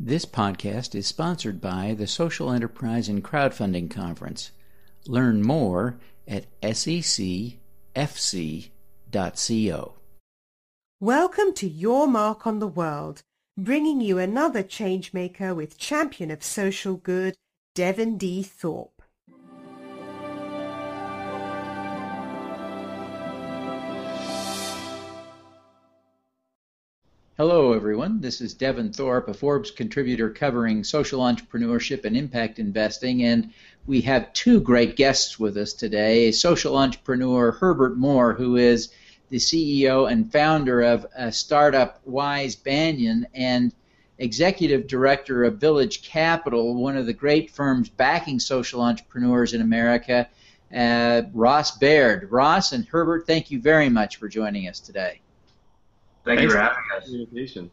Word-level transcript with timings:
This 0.00 0.24
podcast 0.24 0.94
is 0.94 1.06
sponsored 1.06 1.60
by 1.60 1.94
the 1.96 2.06
Social 2.06 2.50
Enterprise 2.50 3.08
and 3.08 3.22
Crowdfunding 3.22 3.90
Conference. 3.90 4.50
Learn 5.06 5.42
more 5.42 5.98
at 6.26 6.46
secfc.co. 6.60 7.54
Welcome 11.00 11.52
to 11.54 11.68
Your 11.68 12.06
Mark 12.08 12.46
on 12.46 12.58
the 12.58 12.66
World, 12.66 13.22
bringing 13.56 14.00
you 14.00 14.18
another 14.18 14.62
changemaker 14.62 15.54
with 15.54 15.78
champion 15.78 16.30
of 16.30 16.42
social 16.42 16.96
good, 16.96 17.36
Devin 17.74 18.16
D. 18.18 18.42
Thorpe. 18.42 19.01
Hello, 27.38 27.72
everyone. 27.72 28.20
This 28.20 28.42
is 28.42 28.52
Devin 28.52 28.92
Thorpe, 28.92 29.26
a 29.26 29.32
Forbes 29.32 29.70
contributor 29.70 30.28
covering 30.28 30.84
social 30.84 31.20
entrepreneurship 31.20 32.04
and 32.04 32.14
impact 32.14 32.58
investing. 32.58 33.24
And 33.24 33.54
we 33.86 34.02
have 34.02 34.34
two 34.34 34.60
great 34.60 34.96
guests 34.96 35.40
with 35.40 35.56
us 35.56 35.72
today 35.72 36.30
social 36.30 36.76
entrepreneur 36.76 37.52
Herbert 37.52 37.96
Moore, 37.96 38.34
who 38.34 38.56
is 38.56 38.92
the 39.30 39.38
CEO 39.38 40.12
and 40.12 40.30
founder 40.30 40.82
of 40.82 41.06
startup 41.30 42.06
Wise 42.06 42.54
Banyan, 42.54 43.26
and 43.32 43.72
executive 44.18 44.86
director 44.86 45.42
of 45.44 45.56
Village 45.56 46.02
Capital, 46.02 46.74
one 46.74 46.98
of 46.98 47.06
the 47.06 47.14
great 47.14 47.50
firms 47.50 47.88
backing 47.88 48.40
social 48.40 48.82
entrepreneurs 48.82 49.54
in 49.54 49.62
America. 49.62 50.28
Uh, 50.70 51.22
Ross 51.32 51.78
Baird. 51.78 52.30
Ross 52.30 52.72
and 52.72 52.86
Herbert, 52.86 53.26
thank 53.26 53.50
you 53.50 53.58
very 53.58 53.88
much 53.88 54.16
for 54.16 54.28
joining 54.28 54.68
us 54.68 54.80
today. 54.80 55.21
Thank 56.24 56.38
Thanks 56.38 56.52
you 56.54 56.58
for 56.58 56.62
having 56.62 56.78
us. 56.96 57.04
Communication. 57.04 57.70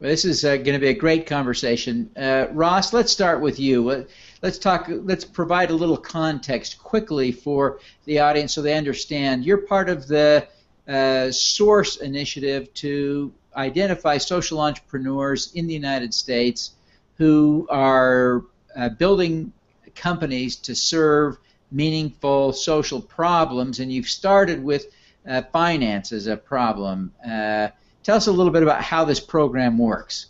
Well, 0.00 0.10
this 0.10 0.24
is 0.24 0.44
uh, 0.44 0.56
going 0.56 0.74
to 0.74 0.78
be 0.78 0.88
a 0.88 0.94
great 0.94 1.26
conversation. 1.26 2.10
Uh, 2.16 2.46
Ross, 2.52 2.92
let's 2.92 3.10
start 3.10 3.40
with 3.40 3.58
you. 3.58 4.06
Let's 4.42 4.58
talk. 4.58 4.86
Let's 4.88 5.24
provide 5.24 5.70
a 5.70 5.74
little 5.74 5.96
context 5.96 6.78
quickly 6.78 7.32
for 7.32 7.80
the 8.04 8.20
audience 8.20 8.52
so 8.52 8.62
they 8.62 8.74
understand. 8.74 9.44
You're 9.44 9.58
part 9.58 9.88
of 9.88 10.06
the 10.06 10.46
uh, 10.86 11.30
Source 11.30 11.96
initiative 11.96 12.72
to 12.74 13.32
identify 13.56 14.18
social 14.18 14.60
entrepreneurs 14.60 15.52
in 15.54 15.66
the 15.66 15.74
United 15.74 16.14
States 16.14 16.72
who 17.16 17.66
are 17.70 18.44
uh, 18.76 18.88
building 18.90 19.52
companies 19.96 20.54
to 20.56 20.74
serve 20.74 21.38
meaningful 21.72 22.52
social 22.52 23.00
problems, 23.00 23.80
and 23.80 23.92
you've 23.92 24.08
started 24.08 24.62
with 24.62 24.86
uh, 25.28 25.42
finance 25.52 26.12
as 26.12 26.26
a 26.26 26.36
problem. 26.36 27.12
Uh, 27.24 27.68
tell 28.02 28.16
us 28.16 28.26
a 28.26 28.32
little 28.32 28.52
bit 28.52 28.62
about 28.62 28.82
how 28.82 29.04
this 29.04 29.20
program 29.20 29.78
works. 29.78 30.26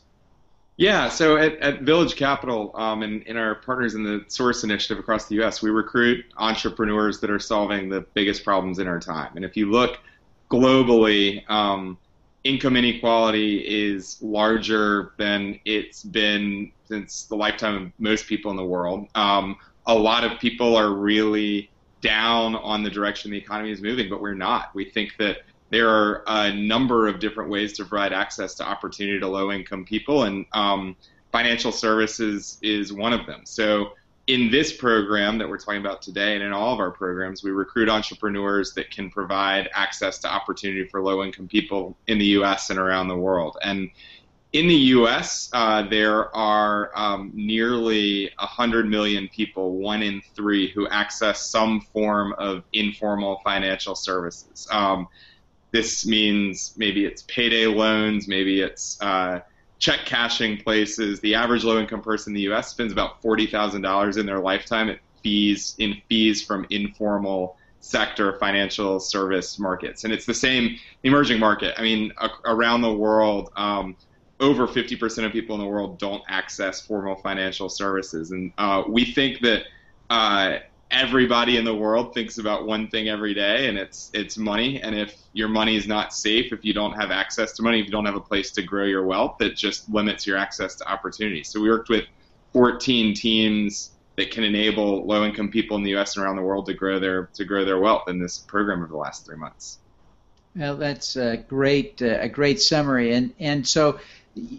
Yeah, 0.76 1.08
so 1.08 1.36
at, 1.36 1.56
at 1.56 1.82
Village 1.82 2.14
Capital 2.14 2.70
um, 2.76 3.02
and 3.02 3.22
in 3.24 3.36
our 3.36 3.56
partners 3.56 3.96
in 3.96 4.04
the 4.04 4.24
Source 4.28 4.62
Initiative 4.62 4.98
across 4.98 5.26
the 5.26 5.34
U.S., 5.36 5.60
we 5.60 5.70
recruit 5.70 6.24
entrepreneurs 6.36 7.18
that 7.20 7.30
are 7.30 7.40
solving 7.40 7.88
the 7.88 8.02
biggest 8.14 8.44
problems 8.44 8.78
in 8.78 8.86
our 8.86 9.00
time. 9.00 9.32
And 9.34 9.44
if 9.44 9.56
you 9.56 9.70
look 9.70 9.98
globally, 10.48 11.48
um, 11.50 11.98
income 12.44 12.76
inequality 12.76 13.58
is 13.58 14.22
larger 14.22 15.12
than 15.16 15.58
it's 15.64 16.04
been 16.04 16.70
since 16.86 17.24
the 17.24 17.34
lifetime 17.34 17.86
of 17.86 17.92
most 17.98 18.28
people 18.28 18.52
in 18.52 18.56
the 18.56 18.64
world. 18.64 19.08
Um, 19.16 19.56
a 19.86 19.94
lot 19.94 20.22
of 20.22 20.38
people 20.38 20.76
are 20.76 20.92
really 20.92 21.70
down 22.00 22.56
on 22.56 22.82
the 22.82 22.90
direction 22.90 23.30
the 23.30 23.38
economy 23.38 23.70
is 23.70 23.80
moving, 23.80 24.08
but 24.08 24.20
we're 24.20 24.34
not. 24.34 24.74
We 24.74 24.90
think 24.90 25.16
that 25.18 25.38
there 25.70 25.88
are 25.88 26.22
a 26.26 26.54
number 26.54 27.08
of 27.08 27.20
different 27.20 27.50
ways 27.50 27.74
to 27.74 27.84
provide 27.84 28.12
access 28.12 28.54
to 28.56 28.64
opportunity 28.64 29.20
to 29.20 29.26
low 29.26 29.52
income 29.52 29.84
people, 29.84 30.24
and 30.24 30.46
um, 30.52 30.96
financial 31.32 31.72
services 31.72 32.58
is 32.62 32.92
one 32.92 33.12
of 33.12 33.26
them. 33.26 33.42
So, 33.44 33.92
in 34.26 34.50
this 34.50 34.76
program 34.76 35.38
that 35.38 35.48
we're 35.48 35.58
talking 35.58 35.80
about 35.80 36.02
today, 36.02 36.34
and 36.34 36.42
in 36.42 36.52
all 36.52 36.74
of 36.74 36.80
our 36.80 36.90
programs, 36.90 37.42
we 37.42 37.50
recruit 37.50 37.88
entrepreneurs 37.88 38.74
that 38.74 38.90
can 38.90 39.10
provide 39.10 39.70
access 39.72 40.18
to 40.18 40.28
opportunity 40.28 40.86
for 40.86 41.02
low 41.02 41.24
income 41.24 41.48
people 41.48 41.96
in 42.08 42.18
the 42.18 42.26
US 42.26 42.68
and 42.68 42.78
around 42.78 43.08
the 43.08 43.16
world. 43.16 43.56
And 43.62 43.90
in 44.52 44.66
the 44.66 44.74
U.S., 44.74 45.50
uh, 45.52 45.82
there 45.82 46.34
are 46.34 46.90
um, 46.96 47.30
nearly 47.34 48.30
100 48.38 48.88
million 48.88 49.28
people, 49.28 49.76
one 49.76 50.02
in 50.02 50.22
three, 50.34 50.70
who 50.70 50.88
access 50.88 51.50
some 51.50 51.82
form 51.92 52.34
of 52.38 52.64
informal 52.72 53.40
financial 53.44 53.94
services. 53.94 54.66
Um, 54.70 55.08
this 55.70 56.06
means 56.06 56.74
maybe 56.78 57.04
it's 57.04 57.22
payday 57.28 57.66
loans, 57.66 58.26
maybe 58.26 58.62
it's 58.62 59.00
uh, 59.02 59.40
check 59.78 60.00
cashing 60.06 60.56
places. 60.62 61.20
The 61.20 61.34
average 61.34 61.62
low-income 61.64 62.00
person 62.00 62.30
in 62.30 62.34
the 62.34 62.42
U.S. 62.42 62.68
spends 62.68 62.90
about 62.90 63.22
$40,000 63.22 64.18
in 64.18 64.24
their 64.24 64.40
lifetime 64.40 64.88
at 64.88 65.00
fees 65.22 65.74
in 65.78 66.00
fees 66.08 66.42
from 66.42 66.66
informal 66.70 67.56
sector 67.80 68.38
financial 68.38 68.98
service 68.98 69.58
markets, 69.58 70.04
and 70.04 70.12
it's 70.12 70.26
the 70.26 70.34
same 70.34 70.76
emerging 71.04 71.38
market. 71.38 71.74
I 71.76 71.82
mean, 71.82 72.12
a- 72.18 72.30
around 72.46 72.80
the 72.80 72.92
world. 72.92 73.50
Um, 73.56 73.96
over 74.40 74.66
50% 74.66 75.26
of 75.26 75.32
people 75.32 75.56
in 75.56 75.60
the 75.60 75.66
world 75.66 75.98
don't 75.98 76.22
access 76.28 76.80
formal 76.80 77.16
financial 77.16 77.68
services. 77.68 78.30
And 78.30 78.52
uh, 78.58 78.84
we 78.88 79.04
think 79.04 79.40
that 79.40 79.64
uh, 80.10 80.58
everybody 80.90 81.56
in 81.56 81.64
the 81.64 81.74
world 81.74 82.14
thinks 82.14 82.38
about 82.38 82.66
one 82.66 82.88
thing 82.88 83.08
every 83.08 83.34
day, 83.34 83.68
and 83.68 83.76
it's 83.76 84.10
it's 84.14 84.36
money. 84.36 84.80
And 84.80 84.94
if 84.94 85.14
your 85.32 85.48
money 85.48 85.76
is 85.76 85.86
not 85.86 86.14
safe, 86.14 86.52
if 86.52 86.64
you 86.64 86.72
don't 86.72 86.92
have 86.92 87.10
access 87.10 87.52
to 87.54 87.62
money, 87.62 87.80
if 87.80 87.86
you 87.86 87.92
don't 87.92 88.06
have 88.06 88.14
a 88.14 88.20
place 88.20 88.50
to 88.52 88.62
grow 88.62 88.84
your 88.84 89.04
wealth, 89.04 89.40
it 89.40 89.56
just 89.56 89.88
limits 89.90 90.26
your 90.26 90.36
access 90.36 90.76
to 90.76 90.88
opportunities. 90.90 91.48
So 91.48 91.60
we 91.60 91.68
worked 91.68 91.88
with 91.88 92.04
14 92.52 93.14
teams 93.14 93.90
that 94.16 94.30
can 94.30 94.42
enable 94.42 95.06
low-income 95.06 95.50
people 95.50 95.76
in 95.76 95.82
the 95.84 95.90
U.S. 95.90 96.16
and 96.16 96.24
around 96.24 96.36
the 96.36 96.42
world 96.42 96.66
to 96.66 96.74
grow 96.74 96.98
their 96.98 97.26
to 97.34 97.44
grow 97.44 97.64
their 97.64 97.78
wealth 97.78 98.08
in 98.08 98.18
this 98.18 98.38
program 98.38 98.80
over 98.80 98.88
the 98.88 98.96
last 98.96 99.26
three 99.26 99.36
months. 99.36 99.78
Well, 100.56 100.76
that's 100.76 101.16
a 101.16 101.36
great 101.36 102.02
uh, 102.02 102.18
a 102.20 102.28
great 102.28 102.60
summary, 102.60 103.12
and 103.12 103.32
and 103.38 103.66
so 103.66 104.00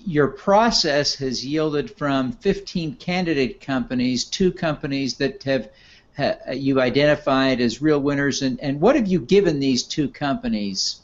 your 0.06 0.28
process 0.28 1.16
has 1.16 1.46
yielded 1.46 1.92
from 1.92 2.32
15 2.34 2.96
candidate 2.96 3.62
companies, 3.62 4.26
two 4.26 4.52
companies 4.52 5.16
that 5.18 5.44
have 5.44 5.70
ha, 6.18 6.36
you 6.52 6.82
identified 6.82 7.62
as 7.62 7.82
real 7.82 8.00
winners, 8.00 8.42
and, 8.42 8.60
and 8.60 8.80
what 8.82 8.96
have 8.96 9.08
you 9.08 9.20
given 9.20 9.60
these 9.60 9.84
two 9.84 10.10
companies? 10.10 11.02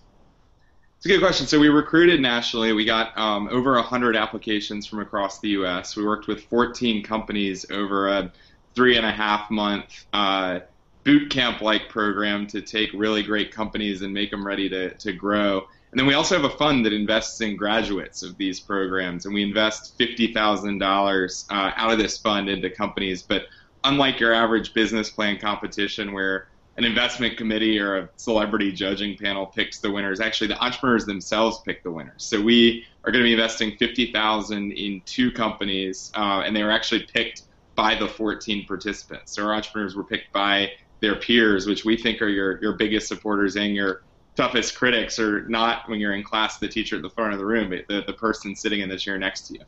It's 0.98 1.06
a 1.06 1.10
good 1.10 1.22
question. 1.22 1.46
So 1.46 1.60
we 1.60 1.70
recruited 1.70 2.20
nationally. 2.20 2.74
We 2.74 2.84
got 2.84 3.16
um, 3.18 3.48
over 3.52 3.74
100 3.74 4.16
applications 4.16 4.88
from 4.88 5.00
across 5.00 5.40
the 5.40 5.50
U.S. 5.50 5.96
We 5.96 6.04
worked 6.04 6.28
with 6.28 6.44
14 6.46 7.04
companies 7.04 7.70
over 7.70 8.08
a 8.08 8.32
three 8.74 8.98
and 8.98 9.06
a 9.06 9.12
half 9.12 9.50
month 9.52 10.06
uh, 10.14 10.62
boot 11.04 11.30
camp 11.30 11.62
like 11.62 11.90
program 11.90 12.48
to 12.48 12.62
take 12.62 12.90
really 12.94 13.24
great 13.24 13.52
companies 13.52 14.02
and 14.02 14.14
make 14.14 14.32
them 14.32 14.46
ready 14.46 14.68
to, 14.68 14.94
to 14.96 15.14
grow. 15.14 15.68
And 15.96 16.02
then 16.02 16.08
we 16.08 16.14
also 16.14 16.36
have 16.36 16.44
a 16.44 16.58
fund 16.58 16.86
that 16.86 16.92
invests 16.92 17.40
in 17.40 17.56
graduates 17.56 18.22
of 18.22 18.38
these 18.38 18.60
programs, 18.60 19.24
and 19.24 19.34
we 19.34 19.42
invest 19.42 19.98
$50,000 19.98 21.46
uh, 21.50 21.72
out 21.74 21.94
of 21.94 21.98
this 21.98 22.18
fund 22.18 22.50
into 22.50 22.70
companies. 22.70 23.22
But 23.22 23.44
unlike 23.86 24.20
your 24.20 24.34
average 24.34 24.74
business 24.74 25.10
plan 25.10 25.40
competition 25.40 26.12
where 26.12 26.50
an 26.76 26.84
investment 26.84 27.38
committee 27.38 27.80
or 27.80 27.96
a 27.96 28.10
celebrity 28.18 28.74
judging 28.74 29.18
panel 29.18 29.46
picks 29.46 29.80
the 29.80 29.90
winners, 29.90 30.20
actually 30.20 30.48
the 30.48 30.62
entrepreneurs 30.62 31.06
themselves 31.06 31.62
pick 31.66 31.82
the 31.82 31.92
winners. 31.92 32.26
So 32.26 32.42
we 32.42 32.84
are 33.06 33.12
going 33.14 33.24
to 33.24 33.28
be 33.30 33.32
investing 33.32 33.78
50,000 33.78 34.74
in 34.74 35.02
two 35.06 35.32
companies, 35.32 36.12
uh, 36.14 36.44
and 36.46 36.54
they 36.54 36.64
were 36.64 36.72
actually 36.72 37.04
picked 37.04 37.44
by 37.76 37.96
the 37.96 38.10
14 38.10 38.66
participants. 38.66 39.32
So 39.32 39.46
our 39.46 39.54
entrepreneurs 39.54 39.96
were 39.96 40.04
picked 40.04 40.34
by 40.34 40.74
their 41.00 41.16
peers, 41.16 41.66
which 41.68 41.86
we 41.86 41.96
think 41.96 42.22
are 42.22 42.28
your, 42.28 42.62
your 42.62 42.74
biggest 42.74 43.08
supporters 43.08 43.56
and 43.56 43.74
your 43.74 44.02
toughest 44.36 44.76
critics 44.76 45.20
are 45.20 45.48
not 45.48 45.88
when 45.90 46.00
you're 46.00 46.14
in 46.14 46.24
class 46.24 46.58
the 46.58 46.68
teacher 46.68 46.98
at 46.98 47.02
the 47.02 47.10
front 47.10 47.34
of 47.34 47.40
the 47.40 47.46
room, 47.46 47.70
but 47.70 47.88
the, 47.88 48.04
the 48.06 48.14
person 48.14 48.56
sitting 48.56 48.82
in 48.82 48.90
the 48.90 48.98
chair 48.98 49.18
next 49.18 49.48
to 49.48 49.54
you. 49.54 49.62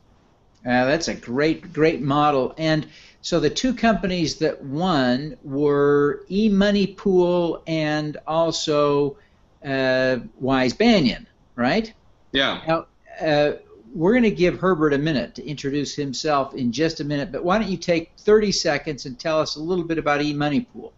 Uh, 0.66 0.84
that's 0.84 1.08
a 1.08 1.14
great, 1.14 1.72
great 1.72 2.02
model. 2.02 2.54
And 2.58 2.86
so 3.22 3.40
the 3.40 3.50
two 3.50 3.74
companies 3.74 4.36
that 4.36 4.62
won 4.62 5.36
were 5.42 6.24
eMoneyPool 6.30 7.62
and 7.66 8.16
also 8.26 9.16
uh, 9.64 10.18
Wise 10.40 10.72
Banyan, 10.72 11.26
right? 11.56 11.92
Yeah. 12.32 12.60
Now, 12.66 12.86
uh, 13.20 13.52
we're 13.94 14.12
going 14.12 14.24
to 14.24 14.30
give 14.30 14.58
Herbert 14.58 14.92
a 14.92 14.98
minute 14.98 15.34
to 15.36 15.46
introduce 15.46 15.94
himself 15.94 16.54
in 16.54 16.72
just 16.72 17.00
a 17.00 17.04
minute, 17.04 17.32
but 17.32 17.42
why 17.44 17.58
don't 17.58 17.70
you 17.70 17.76
take 17.76 18.12
30 18.18 18.52
seconds 18.52 19.06
and 19.06 19.18
tell 19.18 19.40
us 19.40 19.56
a 19.56 19.60
little 19.60 19.84
bit 19.84 19.98
about 19.98 20.20
eMoneyPool? 20.20 20.92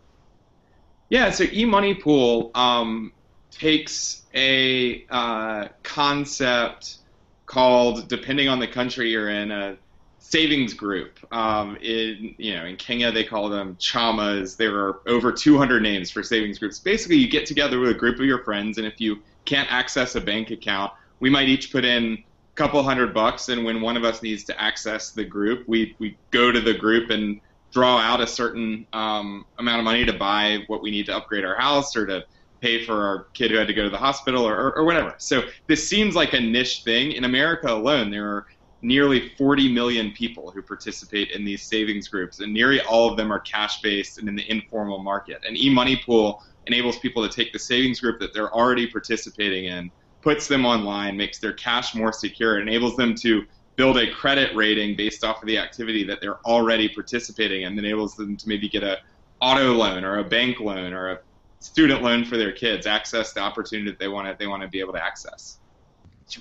Yeah, 1.09 1.31
so 1.31 1.45
eMoneyPool 1.45 2.57
um, 2.57 3.13
takes 3.51 4.23
a 4.35 5.05
uh, 5.11 5.69
concept 5.83 6.99
called, 7.47 8.09
depending 8.09 8.49
on 8.49 8.59
the 8.59 8.69
country 8.69 9.11
you're 9.11 9.29
in, 9.29 9.51
a 9.51 9.77
savings 10.19 10.73
group. 10.75 11.19
Um, 11.33 11.77
in 11.77 12.35
you 12.39 12.55
know, 12.55 12.65
in 12.65 12.77
Kenya 12.77 13.11
they 13.11 13.25
call 13.25 13.49
them 13.49 13.77
chamas. 13.81 14.57
There 14.57 14.77
are 14.77 15.01
over 15.07 15.33
200 15.33 15.83
names 15.83 16.11
for 16.11 16.23
savings 16.23 16.59
groups. 16.59 16.79
Basically, 16.79 17.17
you 17.17 17.29
get 17.29 17.47
together 17.47 17.79
with 17.81 17.91
a 17.91 17.95
group 17.95 18.19
of 18.21 18.25
your 18.25 18.45
friends, 18.45 18.79
and 18.79 18.87
if 18.87 19.01
you 19.01 19.19
can't 19.45 19.71
access 19.73 20.15
a 20.15 20.21
bank 20.21 20.51
account, 20.51 20.93
we 21.19 21.29
might 21.29 21.49
each 21.49 21.73
put 21.73 21.85
in 21.85 22.15
a 22.15 22.25
couple 22.55 22.83
hundred 22.83 23.13
bucks, 23.13 23.49
and 23.49 23.65
when 23.65 23.81
one 23.81 23.97
of 23.97 24.05
us 24.05 24.23
needs 24.23 24.45
to 24.45 24.61
access 24.61 25.11
the 25.11 25.25
group, 25.25 25.67
we 25.67 25.97
we 25.99 26.17
go 26.31 26.53
to 26.53 26.61
the 26.61 26.75
group 26.75 27.11
and 27.11 27.41
draw 27.73 27.99
out 27.99 28.21
a 28.21 28.27
certain 28.27 28.87
um, 28.93 29.45
amount 29.59 29.79
of 29.79 29.85
money 29.85 30.05
to 30.05 30.13
buy 30.13 30.65
what 30.67 30.83
we 30.83 30.91
need 30.91 31.07
to 31.07 31.17
upgrade 31.17 31.45
our 31.45 31.55
house 31.57 31.97
or 31.97 32.07
to 32.07 32.25
pay 32.61 32.85
for 32.85 32.95
our 32.95 33.25
kid 33.33 33.51
who 33.51 33.57
had 33.57 33.67
to 33.67 33.75
go 33.75 33.85
to 33.85 33.91
the 33.91 33.99
hospital 33.99 34.47
or, 34.47 34.55
or, 34.55 34.79
or 34.79 34.85
whatever. 34.85 35.15
So 35.19 35.43
this 35.67 35.87
seems 35.87 36.15
like 36.15 36.35
a 36.35 36.41
niche 36.41 36.83
thing. 36.85 37.13
In 37.13 37.25
America 37.25 37.73
alone, 37.73 38.11
there 38.11 38.27
are 38.27 38.47
nearly 38.83 39.31
40 39.37 39.73
million 39.73 40.13
people 40.13 40.51
who 40.51 40.63
participate 40.63 41.31
in 41.33 41.45
these 41.45 41.63
savings 41.63 42.09
groups, 42.09 42.41
and 42.41 42.53
nearly 42.53 42.81
all 42.83 43.11
of 43.11 43.17
them 43.17 43.33
are 43.33 43.41
cash 43.41 43.81
based 43.81 44.19
and 44.19 44.29
in 44.29 44.37
the 44.37 44.51
informal 44.51 44.99
market. 44.99 45.43
An 45.47 45.57
e 45.57 45.71
money 45.71 46.01
Pool 46.05 46.43
enables 46.67 46.99
people 46.99 47.27
to 47.27 47.35
take 47.35 47.53
the 47.53 47.59
savings 47.59 48.01
group 48.01 48.21
that 48.21 48.33
they're 48.33 48.53
already 48.55 48.87
participating 48.87 49.67
in, 49.67 49.91
puts 50.23 50.47
them 50.49 50.65
online, 50.65 51.17
makes 51.17 51.39
their 51.39 51.53
cash 51.53 51.95
more 51.95 52.13
secure, 52.13 52.61
enables 52.61 52.97
them 52.97 53.15
to 53.15 53.45
build 53.77 53.97
a 53.97 54.11
credit 54.13 54.55
rating 54.55 54.97
based 54.97 55.25
off 55.25 55.43
of 55.43 55.47
the 55.47 55.59
activity 55.59 56.05
that 56.05 56.21
they're 56.21 56.41
already 56.47 56.89
participating 56.89 57.63
in, 57.63 57.69
and 57.69 57.79
enables 57.79 58.15
them 58.15 58.37
to 58.37 58.49
maybe 58.49 58.69
get 58.69 58.83
a 58.83 58.99
auto 59.41 59.73
loan 59.73 60.05
or 60.05 60.19
a 60.19 60.25
bank 60.25 60.61
loan 60.61 60.93
or 60.93 61.11
a 61.11 61.19
student 61.61 62.03
loan 62.03 62.25
for 62.25 62.37
their 62.37 62.53
kids, 62.53 62.87
access 62.87 63.33
the 63.33 63.41
opportunity 63.41 63.91
that 63.91 63.99
they 63.99 64.09
want 64.09 64.27
to 64.27 64.37
they 64.39 64.47
want 64.47 64.63
to 64.63 64.69
be 64.69 64.81
able 64.81 64.95
to 64.95 65.05
access. 65.05 65.59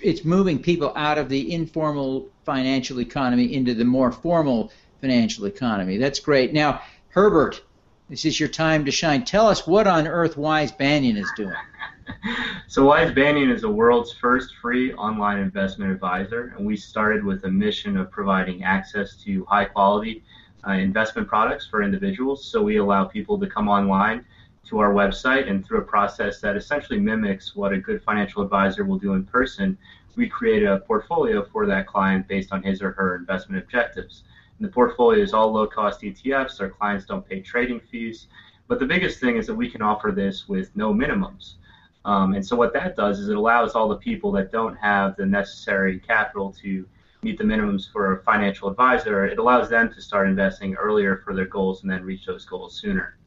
It's 0.02 0.24
moving 0.24 0.62
people 0.62 0.94
out 0.96 1.18
of 1.18 1.30
the 1.30 1.52
informal 1.54 2.30
financial 2.46 3.00
economy 3.02 3.54
into 3.54 3.74
the 3.74 3.86
more 3.86 4.12
formal 4.12 4.72
financial 5.02 5.46
economy. 5.46 5.98
That's 5.98 6.20
great. 6.20 6.54
Now, 6.54 6.82
Herbert, 7.10 7.62
this 8.08 8.24
is 8.24 8.40
your 8.40 8.50
time 8.50 8.86
to 8.86 8.92
shine. 8.92 9.26
Tell 9.26 9.48
us 9.48 9.66
what 9.66 9.88
on 9.88 10.08
earth 10.08 10.38
Wise 10.38 10.72
Banyan 10.72 11.18
is 11.18 11.30
doing. 11.36 11.56
so 12.68 12.86
Wise 12.86 13.14
Banyan 13.14 13.50
is 13.50 13.62
the 13.62 13.70
world's 13.70 14.14
first 14.14 14.54
free 14.62 14.94
online 14.94 15.40
investment 15.40 15.92
advisor, 15.92 16.54
and 16.56 16.66
we 16.66 16.78
started 16.78 17.24
with 17.24 17.44
a 17.46 17.50
mission 17.50 17.98
of 17.98 18.12
providing 18.12 18.64
access 18.64 19.16
to 19.24 19.44
high 19.46 19.66
quality 19.66 20.24
uh, 20.68 20.72
investment 20.74 21.28
products 21.28 21.66
for 21.68 21.82
individuals. 21.82 22.46
So 22.46 22.62
we 22.62 22.78
allow 22.78 23.06
people 23.06 23.40
to 23.40 23.48
come 23.48 23.68
online 23.68 24.24
to 24.70 24.80
our 24.80 24.94
website, 24.94 25.50
and 25.50 25.66
through 25.66 25.80
a 25.80 25.84
process 25.84 26.40
that 26.42 26.56
essentially 26.56 27.00
mimics 27.00 27.56
what 27.56 27.74
a 27.74 27.78
good 27.78 28.02
financial 28.04 28.42
advisor 28.42 28.86
will 28.86 29.00
do 29.00 29.14
in 29.14 29.24
person, 29.24 29.78
we 30.16 30.28
create 30.28 30.64
a 30.64 30.80
portfolio 30.80 31.44
for 31.44 31.66
that 31.66 31.88
client 31.88 32.28
based 32.28 32.52
on 32.52 32.62
his 32.62 32.82
or 32.82 32.92
her 32.92 33.16
investment 33.16 33.64
objectives. 33.64 34.24
And 34.58 34.68
the 34.68 34.72
portfolio 34.72 35.24
is 35.24 35.34
all 35.34 35.52
low 35.52 35.66
cost 35.66 36.02
ETFs. 36.02 36.60
Our 36.60 36.70
clients 36.70 37.06
don't 37.06 37.28
pay 37.28 37.40
trading 37.40 37.80
fees. 37.80 38.28
But 38.68 38.80
the 38.80 38.86
biggest 38.86 39.20
thing 39.20 39.38
is 39.38 39.48
that 39.48 39.56
we 39.56 39.70
can 39.70 39.82
offer 39.82 40.12
this 40.12 40.48
with 40.48 40.76
no 40.76 40.94
minimums. 40.94 41.54
Um, 42.06 42.34
and 42.34 42.46
so 42.46 42.56
what 42.56 42.74
that 42.74 42.96
does 42.96 43.20
is 43.20 43.30
it 43.30 43.38
allows 43.38 43.76
all 43.76 43.88
the 43.88 43.96
people 43.96 44.32
that 44.34 44.52
don't 44.52 44.76
have 44.76 45.16
the 45.16 45.26
necessary 45.26 46.00
capital 46.00 46.52
to 46.62 46.86
meet 47.24 47.38
the 47.38 47.44
minimums 47.44 47.92
for 47.92 48.14
a 48.14 48.24
financial 48.24 48.70
advisor, 48.70 49.26
it 49.26 49.40
allows 49.40 49.70
them 49.70 49.92
to 49.94 50.02
start 50.02 50.30
investing 50.30 50.76
earlier 50.76 51.18
for 51.18 51.34
their 51.34 51.46
goals 51.46 51.82
and 51.82 51.92
then 51.92 52.04
reach 52.04 52.26
those 52.26 52.46
goals 52.46 52.80
sooner. 52.80 53.19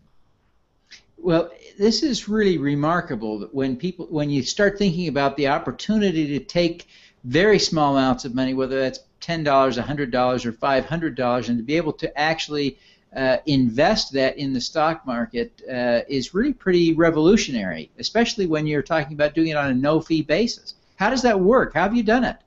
Well, 1.23 1.53
this 1.79 2.03
is 2.03 2.29
really 2.29 2.59
remarkable 2.59 3.39
that 3.39 3.55
when 3.55 3.77
people 3.77 4.07
when 4.07 4.29
you 4.29 4.43
start 4.43 4.77
thinking 4.77 5.07
about 5.07 5.37
the 5.37 5.47
opportunity 5.47 6.37
to 6.37 6.45
take 6.45 6.89
very 7.23 7.61
small 7.61 7.97
amounts 7.97 8.25
of 8.25 8.35
money, 8.35 8.55
whether 8.55 8.81
that's 8.81 8.99
ten 9.21 9.45
dollars, 9.45 9.79
hundred 9.79 10.11
dollars, 10.11 10.45
or 10.45 10.51
five 10.51 10.85
hundred 10.85 11.15
dollars, 11.15 11.49
and 11.49 11.59
to 11.59 11.63
be 11.63 11.77
able 11.77 11.93
to 11.93 12.19
actually 12.19 12.77
uh, 13.15 13.37
invest 13.47 14.13
that 14.15 14.37
in 14.37 14.53
the 14.53 14.61
stock 14.61 15.07
market 15.07 15.63
uh, 15.71 16.01
is 16.09 16.35
really 16.35 16.53
pretty 16.53 16.93
revolutionary, 16.93 17.89
especially 18.01 18.47
when 18.47 18.67
you're 18.67 18.83
talking 18.83 19.13
about 19.13 19.33
doing 19.33 19.49
it 19.49 19.57
on 19.57 19.71
a 19.71 19.75
no-fee 19.75 20.23
basis. 20.23 20.75
How 20.97 21.09
does 21.09 21.23
that 21.23 21.39
work? 21.39 21.75
How 21.75 21.83
have 21.83 21.95
you 21.95 22.03
done 22.03 22.25
it? 22.25 22.39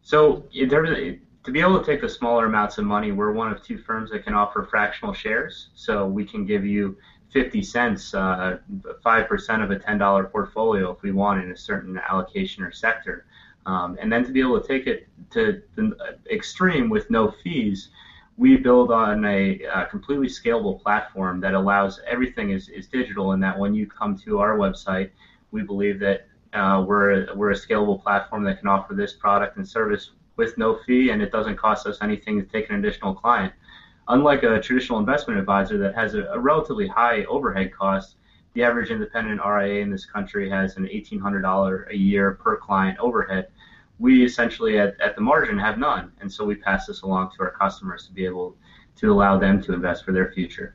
So 0.00 0.44
to 0.54 1.52
be 1.52 1.60
able 1.60 1.78
to 1.78 1.84
take 1.84 2.00
the 2.00 2.08
smaller 2.08 2.46
amounts 2.46 2.78
of 2.78 2.86
money, 2.86 3.12
we're 3.12 3.32
one 3.32 3.52
of 3.52 3.62
two 3.62 3.76
firms 3.76 4.10
that 4.10 4.24
can 4.24 4.32
offer 4.32 4.66
fractional 4.70 5.12
shares. 5.12 5.68
So 5.74 6.06
we 6.06 6.24
can 6.24 6.46
give 6.46 6.64
you 6.64 6.96
50 7.32 7.62
cents, 7.62 8.14
uh, 8.14 8.58
5% 9.04 9.62
of 9.62 9.70
a 9.70 9.76
$10 9.76 10.32
portfolio 10.32 10.90
if 10.90 11.02
we 11.02 11.12
want 11.12 11.42
in 11.42 11.50
a 11.52 11.56
certain 11.56 11.98
allocation 12.08 12.64
or 12.64 12.72
sector. 12.72 13.26
Um, 13.66 13.98
and 14.00 14.12
then 14.12 14.24
to 14.24 14.32
be 14.32 14.40
able 14.40 14.60
to 14.60 14.66
take 14.66 14.86
it 14.86 15.06
to 15.30 15.62
the 15.76 16.16
extreme 16.30 16.88
with 16.88 17.10
no 17.10 17.32
fees, 17.42 17.90
we 18.36 18.56
build 18.56 18.90
on 18.90 19.24
a, 19.26 19.62
a, 19.64 19.86
completely 19.86 20.26
scalable 20.26 20.80
platform 20.80 21.40
that 21.40 21.52
allows 21.52 22.00
everything 22.06 22.50
is, 22.50 22.70
is 22.70 22.86
digital 22.86 23.32
and 23.32 23.42
that 23.42 23.58
when 23.58 23.74
you 23.74 23.86
come 23.86 24.16
to 24.16 24.38
our 24.38 24.56
website, 24.56 25.10
we 25.50 25.62
believe 25.62 26.00
that 26.00 26.26
uh, 26.54 26.82
we're, 26.86 27.32
we're 27.34 27.50
a 27.50 27.54
scalable 27.54 28.02
platform 28.02 28.42
that 28.44 28.58
can 28.58 28.66
offer 28.66 28.94
this 28.94 29.12
product 29.12 29.58
and 29.58 29.68
service 29.68 30.12
with 30.36 30.56
no 30.56 30.78
fee 30.86 31.10
and 31.10 31.20
it 31.20 31.30
doesn't 31.30 31.56
cost 31.56 31.86
us 31.86 31.98
anything 32.00 32.40
to 32.40 32.46
take 32.46 32.70
an 32.70 32.76
additional 32.76 33.14
client. 33.14 33.52
Unlike 34.08 34.42
a 34.42 34.60
traditional 34.60 34.98
investment 34.98 35.38
advisor 35.38 35.78
that 35.78 35.94
has 35.94 36.14
a, 36.14 36.24
a 36.24 36.38
relatively 36.38 36.88
high 36.88 37.24
overhead 37.24 37.72
cost, 37.72 38.16
the 38.54 38.62
average 38.62 38.90
independent 38.90 39.40
RIA 39.44 39.80
in 39.80 39.90
this 39.90 40.04
country 40.04 40.50
has 40.50 40.76
an 40.76 40.84
$1,800 40.84 41.90
a 41.90 41.96
year 41.96 42.32
per 42.32 42.56
client 42.56 42.98
overhead 42.98 43.48
we 44.00 44.24
essentially 44.24 44.78
at, 44.78 44.98
at 45.00 45.14
the 45.14 45.20
margin 45.20 45.58
have 45.58 45.78
none. 45.78 46.10
And 46.20 46.32
so 46.32 46.44
we 46.44 46.56
pass 46.56 46.86
this 46.86 47.02
along 47.02 47.30
to 47.36 47.42
our 47.42 47.50
customers 47.52 48.06
to 48.06 48.12
be 48.12 48.24
able 48.24 48.56
to 48.96 49.12
allow 49.12 49.38
them 49.38 49.62
to 49.62 49.74
invest 49.74 50.04
for 50.04 50.12
their 50.12 50.32
future. 50.32 50.74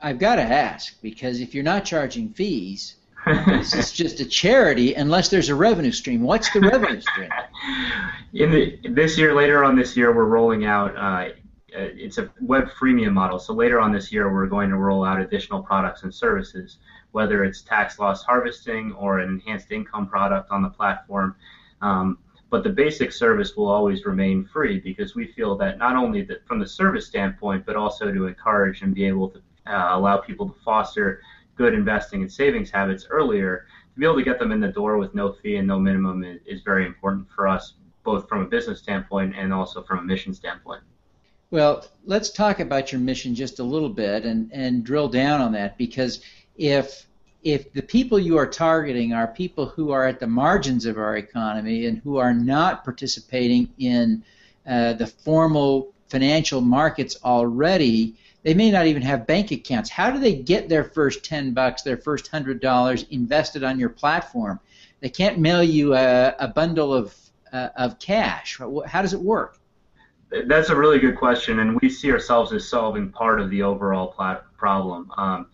I've 0.00 0.18
got 0.18 0.36
to 0.36 0.42
ask 0.42 1.00
because 1.02 1.40
if 1.40 1.54
you're 1.54 1.64
not 1.64 1.84
charging 1.84 2.30
fees, 2.30 2.96
this 3.26 3.74
is 3.74 3.92
just 3.92 4.20
a 4.20 4.24
charity 4.24 4.94
unless 4.94 5.28
there's 5.28 5.48
a 5.48 5.54
revenue 5.54 5.92
stream. 5.92 6.22
What's 6.22 6.50
the 6.52 6.60
revenue 6.60 7.00
stream? 7.00 7.30
In 8.32 8.50
the, 8.50 8.78
this 8.90 9.16
year, 9.16 9.34
later 9.34 9.64
on 9.64 9.76
this 9.76 9.96
year, 9.96 10.14
we're 10.14 10.26
rolling 10.26 10.66
out. 10.66 10.96
Uh, 10.96 11.32
it's 11.68 12.18
a 12.18 12.30
web 12.40 12.68
freemium 12.70 13.12
model. 13.12 13.38
So 13.38 13.52
later 13.52 13.80
on 13.80 13.92
this 13.92 14.10
year, 14.10 14.32
we're 14.32 14.46
going 14.46 14.70
to 14.70 14.76
roll 14.76 15.04
out 15.04 15.20
additional 15.20 15.62
products 15.62 16.02
and 16.04 16.14
services 16.14 16.78
whether 17.16 17.44
it's 17.44 17.62
tax 17.62 17.98
loss 17.98 18.22
harvesting 18.22 18.92
or 18.92 19.20
an 19.20 19.30
enhanced 19.30 19.72
income 19.72 20.06
product 20.06 20.50
on 20.50 20.60
the 20.62 20.68
platform. 20.68 21.34
Um, 21.80 22.18
but 22.50 22.62
the 22.62 22.68
basic 22.68 23.10
service 23.10 23.56
will 23.56 23.70
always 23.70 24.04
remain 24.04 24.44
free 24.44 24.80
because 24.80 25.14
we 25.14 25.28
feel 25.28 25.56
that 25.56 25.78
not 25.78 25.96
only 25.96 26.20
that 26.24 26.46
from 26.46 26.60
the 26.60 26.66
service 26.66 27.06
standpoint, 27.06 27.64
but 27.64 27.74
also 27.74 28.12
to 28.12 28.26
encourage 28.26 28.82
and 28.82 28.94
be 28.94 29.06
able 29.06 29.30
to 29.30 29.38
uh, 29.66 29.96
allow 29.96 30.18
people 30.18 30.46
to 30.50 30.54
foster 30.62 31.22
good 31.56 31.74
investing 31.74 32.22
and 32.22 32.32
savings 32.32 32.70
habits 32.70 33.06
earlier, 33.10 33.66
to 33.94 34.00
be 34.00 34.06
able 34.06 34.16
to 34.16 34.22
get 34.22 34.38
them 34.38 34.52
in 34.52 34.60
the 34.60 34.68
door 34.68 34.98
with 34.98 35.14
no 35.14 35.32
fee 35.32 35.56
and 35.56 35.66
no 35.66 35.78
minimum 35.78 36.22
is, 36.22 36.40
is 36.46 36.62
very 36.62 36.86
important 36.86 37.26
for 37.34 37.48
us, 37.48 37.74
both 38.04 38.28
from 38.28 38.42
a 38.42 38.46
business 38.46 38.78
standpoint 38.78 39.34
and 39.36 39.52
also 39.52 39.82
from 39.82 39.98
a 39.98 40.02
mission 40.02 40.34
standpoint. 40.34 40.82
Well, 41.50 41.86
let's 42.04 42.30
talk 42.30 42.60
about 42.60 42.92
your 42.92 43.00
mission 43.00 43.34
just 43.34 43.60
a 43.60 43.64
little 43.64 43.88
bit 43.88 44.24
and, 44.24 44.50
and 44.52 44.84
drill 44.84 45.08
down 45.08 45.40
on 45.40 45.52
that 45.52 45.78
because 45.78 46.20
if 46.56 47.06
if 47.44 47.72
the 47.72 47.82
people 47.82 48.18
you 48.18 48.36
are 48.36 48.46
targeting 48.46 49.12
are 49.12 49.28
people 49.28 49.66
who 49.66 49.92
are 49.92 50.04
at 50.04 50.18
the 50.18 50.26
margins 50.26 50.84
of 50.84 50.98
our 50.98 51.16
economy 51.16 51.86
and 51.86 51.98
who 51.98 52.16
are 52.16 52.34
not 52.34 52.82
participating 52.82 53.68
in 53.78 54.24
uh, 54.66 54.94
the 54.94 55.06
formal 55.06 55.92
financial 56.08 56.60
markets 56.60 57.16
already, 57.24 58.16
they 58.46 58.54
may 58.54 58.70
not 58.70 58.86
even 58.86 59.02
have 59.02 59.26
bank 59.26 59.50
accounts. 59.50 59.90
How 59.90 60.08
do 60.08 60.20
they 60.20 60.36
get 60.36 60.68
their 60.68 60.84
first 60.84 61.24
10 61.24 61.52
bucks, 61.52 61.82
their 61.82 61.96
first 61.96 62.30
$100 62.30 63.08
invested 63.10 63.64
on 63.64 63.76
your 63.76 63.88
platform? 63.88 64.60
They 65.00 65.08
can't 65.08 65.40
mail 65.40 65.64
you 65.64 65.96
a, 65.96 66.32
a 66.38 66.46
bundle 66.46 66.94
of, 66.94 67.12
uh, 67.52 67.70
of 67.74 67.98
cash. 67.98 68.60
How 68.86 69.02
does 69.02 69.14
it 69.14 69.20
work? 69.20 69.58
That's 70.46 70.68
a 70.68 70.76
really 70.76 71.00
good 71.00 71.16
question, 71.16 71.58
and 71.58 71.76
we 71.80 71.88
see 71.90 72.12
ourselves 72.12 72.52
as 72.52 72.68
solving 72.68 73.10
part 73.10 73.40
of 73.40 73.50
the 73.50 73.62
overall 73.62 74.14
problem. 74.56 75.10
Um, 75.16 75.48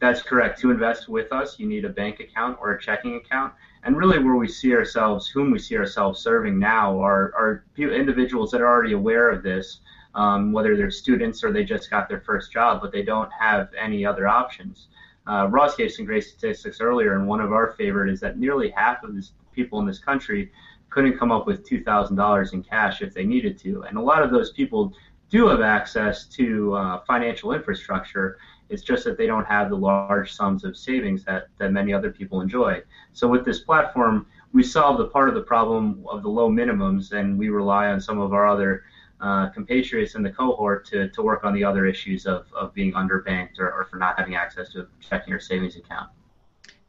that's 0.00 0.20
correct. 0.20 0.58
To 0.62 0.72
invest 0.72 1.08
with 1.08 1.32
us, 1.32 1.60
you 1.60 1.68
need 1.68 1.84
a 1.84 1.90
bank 1.90 2.18
account 2.18 2.58
or 2.60 2.72
a 2.72 2.82
checking 2.82 3.14
account. 3.14 3.54
And 3.84 3.96
really, 3.96 4.18
where 4.18 4.34
we 4.34 4.48
see 4.48 4.74
ourselves, 4.74 5.28
whom 5.28 5.52
we 5.52 5.60
see 5.60 5.76
ourselves 5.76 6.20
serving 6.20 6.58
now, 6.58 7.00
are, 7.00 7.32
are 7.36 7.64
individuals 7.78 8.50
that 8.50 8.60
are 8.60 8.68
already 8.68 8.94
aware 8.94 9.30
of 9.30 9.44
this, 9.44 9.78
um, 10.14 10.52
whether 10.52 10.76
they're 10.76 10.90
students 10.90 11.44
or 11.44 11.52
they 11.52 11.64
just 11.64 11.90
got 11.90 12.08
their 12.08 12.20
first 12.20 12.52
job, 12.52 12.80
but 12.80 12.92
they 12.92 13.02
don't 13.02 13.30
have 13.32 13.70
any 13.78 14.04
other 14.04 14.26
options. 14.26 14.88
Uh, 15.26 15.46
Ross 15.48 15.76
gave 15.76 15.92
some 15.92 16.04
great 16.04 16.24
statistics 16.24 16.80
earlier, 16.80 17.14
and 17.14 17.26
one 17.26 17.40
of 17.40 17.52
our 17.52 17.72
favorite 17.72 18.10
is 18.10 18.20
that 18.20 18.38
nearly 18.38 18.70
half 18.70 19.04
of 19.04 19.14
this, 19.14 19.32
people 19.52 19.78
in 19.78 19.86
this 19.86 19.98
country 19.98 20.50
couldn't 20.88 21.18
come 21.18 21.30
up 21.30 21.46
with 21.46 21.68
$2,000 21.68 22.52
in 22.52 22.62
cash 22.62 23.00
if 23.00 23.14
they 23.14 23.24
needed 23.24 23.58
to. 23.58 23.82
And 23.82 23.96
a 23.96 24.00
lot 24.00 24.22
of 24.22 24.30
those 24.30 24.50
people 24.50 24.92
do 25.30 25.46
have 25.46 25.60
access 25.60 26.26
to 26.26 26.74
uh, 26.74 27.00
financial 27.06 27.52
infrastructure. 27.52 28.38
It's 28.68 28.82
just 28.82 29.04
that 29.04 29.16
they 29.16 29.26
don't 29.26 29.46
have 29.46 29.70
the 29.70 29.76
large 29.76 30.32
sums 30.32 30.64
of 30.64 30.76
savings 30.76 31.24
that, 31.24 31.46
that 31.58 31.72
many 31.72 31.92
other 31.92 32.10
people 32.10 32.40
enjoy. 32.40 32.82
So 33.12 33.28
with 33.28 33.44
this 33.44 33.60
platform, 33.60 34.26
we 34.52 34.64
solve 34.64 34.98
the 34.98 35.06
part 35.06 35.28
of 35.28 35.36
the 35.36 35.42
problem 35.42 36.04
of 36.08 36.22
the 36.22 36.28
low 36.28 36.50
minimums, 36.50 37.12
and 37.12 37.38
we 37.38 37.48
rely 37.48 37.86
on 37.86 38.00
some 38.00 38.18
of 38.18 38.32
our 38.32 38.48
other 38.48 38.82
uh, 39.20 39.48
compatriots 39.50 40.14
in 40.14 40.22
the 40.22 40.30
cohort 40.30 40.86
to, 40.86 41.08
to 41.10 41.22
work 41.22 41.44
on 41.44 41.52
the 41.54 41.64
other 41.64 41.86
issues 41.86 42.26
of, 42.26 42.46
of 42.54 42.72
being 42.74 42.92
underbanked 42.92 43.58
or, 43.58 43.70
or 43.70 43.84
for 43.90 43.96
not 43.96 44.18
having 44.18 44.34
access 44.34 44.72
to 44.72 44.80
a 44.80 44.86
checking 45.00 45.32
or 45.32 45.40
savings 45.40 45.76
account. 45.76 46.08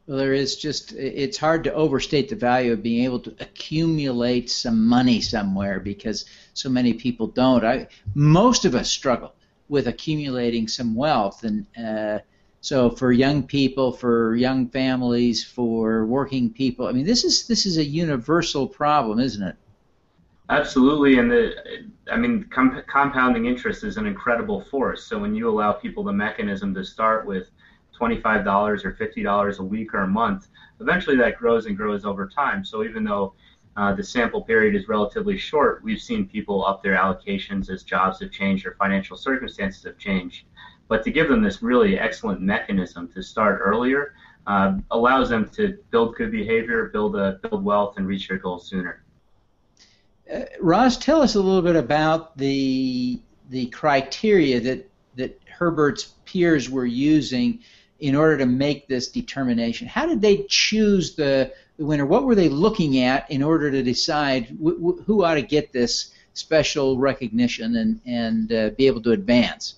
Well, 0.07 0.17
there 0.17 0.33
is 0.33 0.55
just, 0.55 0.93
it's 0.93 1.37
hard 1.37 1.63
to 1.65 1.73
overstate 1.73 2.27
the 2.29 2.35
value 2.35 2.73
of 2.73 2.81
being 2.81 3.03
able 3.03 3.19
to 3.19 3.35
accumulate 3.39 4.49
some 4.49 4.87
money 4.87 5.21
somewhere 5.21 5.79
because 5.79 6.25
so 6.53 6.69
many 6.69 6.93
people 6.93 7.27
don't. 7.27 7.63
I, 7.63 7.87
most 8.15 8.65
of 8.65 8.75
us 8.75 8.89
struggle 8.89 9.33
with 9.69 9.87
accumulating 9.87 10.67
some 10.67 10.95
wealth. 10.95 11.43
And 11.43 11.65
uh, 11.77 12.19
so 12.61 12.89
for 12.89 13.11
young 13.11 13.43
people, 13.43 13.93
for 13.93 14.35
young 14.35 14.67
families, 14.69 15.43
for 15.43 16.05
working 16.05 16.49
people, 16.49 16.87
I 16.87 16.91
mean, 16.91 17.05
this 17.05 17.23
is, 17.23 17.47
this 17.47 17.65
is 17.65 17.77
a 17.77 17.85
universal 17.85 18.67
problem, 18.67 19.19
isn't 19.19 19.43
it? 19.47 19.55
Absolutely, 20.51 21.17
and 21.17 21.31
the, 21.31 21.55
I 22.11 22.17
mean, 22.17 22.43
com- 22.49 22.83
compounding 22.85 23.45
interest 23.45 23.85
is 23.85 23.95
an 23.95 24.05
incredible 24.05 24.59
force. 24.59 25.05
So 25.05 25.17
when 25.17 25.33
you 25.33 25.49
allow 25.49 25.71
people 25.71 26.03
the 26.03 26.11
mechanism 26.11 26.73
to 26.73 26.83
start 26.83 27.25
with 27.25 27.49
$25 27.97 28.83
or 28.83 28.91
$50 28.91 29.59
a 29.59 29.63
week 29.63 29.93
or 29.93 29.99
a 29.99 30.07
month, 30.07 30.49
eventually 30.81 31.15
that 31.15 31.37
grows 31.37 31.67
and 31.67 31.77
grows 31.77 32.03
over 32.03 32.27
time. 32.27 32.65
So 32.65 32.83
even 32.83 33.05
though 33.05 33.33
uh, 33.77 33.93
the 33.93 34.03
sample 34.03 34.41
period 34.41 34.75
is 34.75 34.89
relatively 34.89 35.37
short, 35.37 35.85
we've 35.85 36.01
seen 36.01 36.27
people 36.27 36.65
up 36.65 36.83
their 36.83 36.97
allocations 36.97 37.69
as 37.69 37.83
jobs 37.83 38.19
have 38.19 38.31
changed 38.31 38.65
or 38.65 38.75
financial 38.77 39.15
circumstances 39.15 39.85
have 39.85 39.97
changed. 39.97 40.47
But 40.89 41.01
to 41.05 41.11
give 41.11 41.29
them 41.29 41.41
this 41.41 41.63
really 41.63 41.97
excellent 41.97 42.41
mechanism 42.41 43.07
to 43.13 43.23
start 43.23 43.61
earlier 43.63 44.15
uh, 44.47 44.79
allows 44.91 45.29
them 45.29 45.47
to 45.51 45.77
build 45.91 46.17
good 46.17 46.29
behavior, 46.29 46.89
build 46.91 47.15
a, 47.15 47.39
build 47.41 47.63
wealth, 47.63 47.93
and 47.95 48.05
reach 48.05 48.27
their 48.27 48.37
goals 48.37 48.67
sooner. 48.67 49.00
Uh, 50.31 50.45
Ross, 50.59 50.97
tell 50.97 51.21
us 51.21 51.35
a 51.35 51.41
little 51.41 51.61
bit 51.61 51.75
about 51.75 52.37
the 52.37 53.19
the 53.49 53.65
criteria 53.67 54.59
that 54.61 54.89
that 55.15 55.39
Herbert's 55.47 56.13
peers 56.25 56.69
were 56.69 56.85
using 56.85 57.59
in 58.01 58.15
order 58.15 58.37
to 58.39 58.45
make 58.45 58.87
this 58.87 59.07
determination? 59.07 59.87
How 59.87 60.07
did 60.07 60.21
they 60.21 60.45
choose 60.49 61.15
the, 61.15 61.53
the 61.77 61.85
winner? 61.85 62.05
What 62.05 62.23
were 62.23 62.35
they 62.35 62.49
looking 62.49 62.97
at 62.99 63.29
in 63.29 63.43
order 63.43 63.69
to 63.71 63.83
decide 63.83 64.57
who 64.59 65.23
ought 65.23 65.35
to 65.35 65.43
get 65.43 65.71
this 65.71 66.11
special 66.33 66.97
recognition 66.97 67.75
and, 67.75 68.01
and 68.05 68.51
uh, 68.51 68.69
be 68.71 68.87
able 68.87 69.01
to 69.03 69.11
advance? 69.11 69.75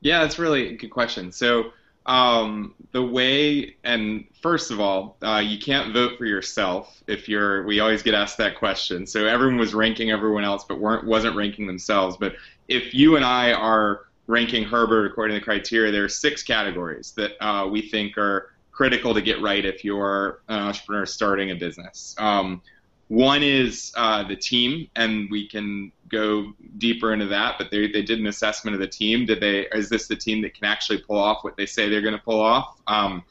Yeah, 0.00 0.20
that's 0.20 0.38
really 0.38 0.68
a 0.68 0.76
good 0.76 0.90
question. 0.90 1.32
So, 1.32 1.72
um, 2.06 2.74
the 2.92 3.02
way, 3.02 3.76
and 3.84 4.24
first 4.40 4.70
of 4.70 4.80
all, 4.80 5.16
uh, 5.22 5.42
you 5.44 5.58
can't 5.58 5.92
vote 5.92 6.18
for 6.18 6.24
yourself 6.24 7.02
if 7.06 7.28
you're. 7.28 7.64
We 7.64 7.80
always 7.80 8.02
get 8.02 8.14
asked 8.14 8.38
that 8.38 8.56
question. 8.56 9.06
So 9.06 9.26
everyone 9.26 9.58
was 9.58 9.74
ranking 9.74 10.10
everyone 10.10 10.44
else, 10.44 10.64
but 10.64 10.80
weren't 10.80 11.06
wasn't 11.06 11.36
ranking 11.36 11.66
themselves. 11.66 12.16
But 12.16 12.34
if 12.68 12.94
you 12.94 13.16
and 13.16 13.24
I 13.24 13.52
are 13.52 14.06
ranking 14.26 14.64
Herbert 14.64 15.06
according 15.06 15.34
to 15.34 15.40
the 15.40 15.44
criteria, 15.44 15.92
there 15.92 16.04
are 16.04 16.08
six 16.08 16.42
categories 16.42 17.12
that 17.16 17.32
uh, 17.44 17.66
we 17.66 17.82
think 17.82 18.16
are 18.16 18.50
critical 18.72 19.12
to 19.12 19.20
get 19.20 19.42
right 19.42 19.64
if 19.64 19.84
you're 19.84 20.40
an 20.48 20.60
entrepreneur 20.60 21.04
starting 21.04 21.50
a 21.50 21.54
business. 21.54 22.14
Um, 22.18 22.62
one 23.08 23.42
is 23.42 23.92
uh, 23.96 24.26
the 24.26 24.36
team, 24.36 24.88
and 24.94 25.28
we 25.30 25.48
can 25.48 25.92
go 26.10 26.52
deeper 26.78 27.12
into 27.12 27.26
that. 27.26 27.56
But 27.58 27.70
they, 27.70 27.90
they 27.90 28.02
did 28.02 28.18
an 28.18 28.26
assessment 28.26 28.74
of 28.74 28.80
the 28.80 28.88
team. 28.88 29.26
Did 29.26 29.40
they? 29.40 29.66
Is 29.72 29.88
this 29.88 30.06
the 30.06 30.16
team 30.16 30.42
that 30.42 30.54
can 30.54 30.64
actually 30.64 30.98
pull 30.98 31.18
off 31.18 31.44
what 31.44 31.56
they 31.56 31.66
say 31.66 31.88
they're 31.88 32.02
going 32.02 32.16
to 32.16 32.22
pull 32.22 32.40
off? 32.40 32.78
Um, 32.86 33.24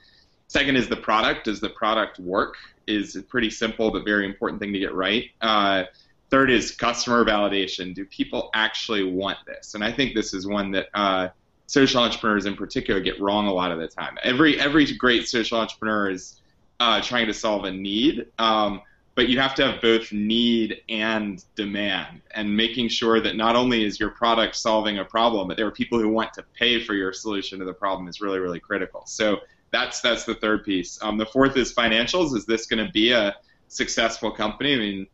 second 0.48 0.76
is 0.76 0.88
the 0.88 0.98
product. 0.98 1.46
Does 1.46 1.60
the 1.60 1.70
product 1.70 2.20
work? 2.20 2.56
Is 2.88 3.16
a 3.16 3.22
pretty 3.22 3.52
simple 3.52 3.92
but 3.92 4.04
very 4.04 4.26
important 4.26 4.60
thing 4.60 4.74
to 4.74 4.80
get 4.80 4.94
right. 4.96 5.26
Uh, 5.42 5.84
Third 6.30 6.52
is 6.52 6.72
customer 6.72 7.26
validation. 7.26 7.94
Do 7.96 8.06
people 8.06 8.52
actually 8.54 9.04
want 9.04 9.40
this? 9.48 9.74
And 9.74 9.84
I 9.84 9.92
think 9.92 10.14
this 10.14 10.34
is 10.34 10.46
one 10.46 10.72
that 10.72 10.88
uh, 10.94 11.30
social 11.66 12.02
entrepreneurs 12.04 12.46
in 12.46 12.56
particular 12.56 13.00
get 13.00 13.20
wrong 13.20 13.48
a 13.48 13.54
lot 13.54 13.72
of 13.72 13.80
the 13.80 13.88
time. 13.88 14.18
Every 14.24 14.60
every 14.60 14.86
great 14.94 15.28
social 15.28 15.60
entrepreneur 15.60 16.12
is 16.12 16.40
uh, 16.80 17.02
trying 17.02 17.28
to 17.28 17.34
solve 17.34 17.66
a 17.66 17.72
need, 17.72 18.28
um, 18.38 18.82
but 19.20 19.28
you 19.28 19.38
have 19.38 19.54
to 19.54 19.70
have 19.70 19.82
both 19.82 20.14
need 20.14 20.82
and 20.88 21.44
demand, 21.56 22.22
and 22.32 22.56
making 22.56 22.88
sure 22.88 23.20
that 23.20 23.36
not 23.36 23.54
only 23.54 23.84
is 23.84 24.00
your 24.00 24.12
product 24.12 24.56
solving 24.56 25.00
a 25.00 25.04
problem, 25.04 25.50
but 25.50 25.58
there 25.58 25.68
are 25.68 25.72
people 25.72 26.00
who 26.00 26.08
want 26.08 26.34
to 26.34 26.42
pay 26.58 26.82
for 26.82 26.94
your 26.94 27.12
solution 27.12 27.60
to 27.60 27.66
the 27.66 27.74
problem 27.74 28.08
is 28.08 28.22
really 28.22 28.40
really 28.40 28.62
critical. 28.62 29.04
So 29.08 29.40
that's 29.72 30.00
that's 30.00 30.24
the 30.24 30.36
third 30.36 30.64
piece. 30.64 30.98
Um, 31.02 31.18
the 31.18 31.26
fourth 31.26 31.58
is 31.58 31.74
financials. 31.74 32.34
Is 32.34 32.46
this 32.46 32.66
going 32.66 32.86
to 32.86 32.90
be 32.94 33.12
a 33.12 33.36
successful 33.68 34.32
company? 34.32 34.74
I 34.74 34.78
mean 34.78 35.08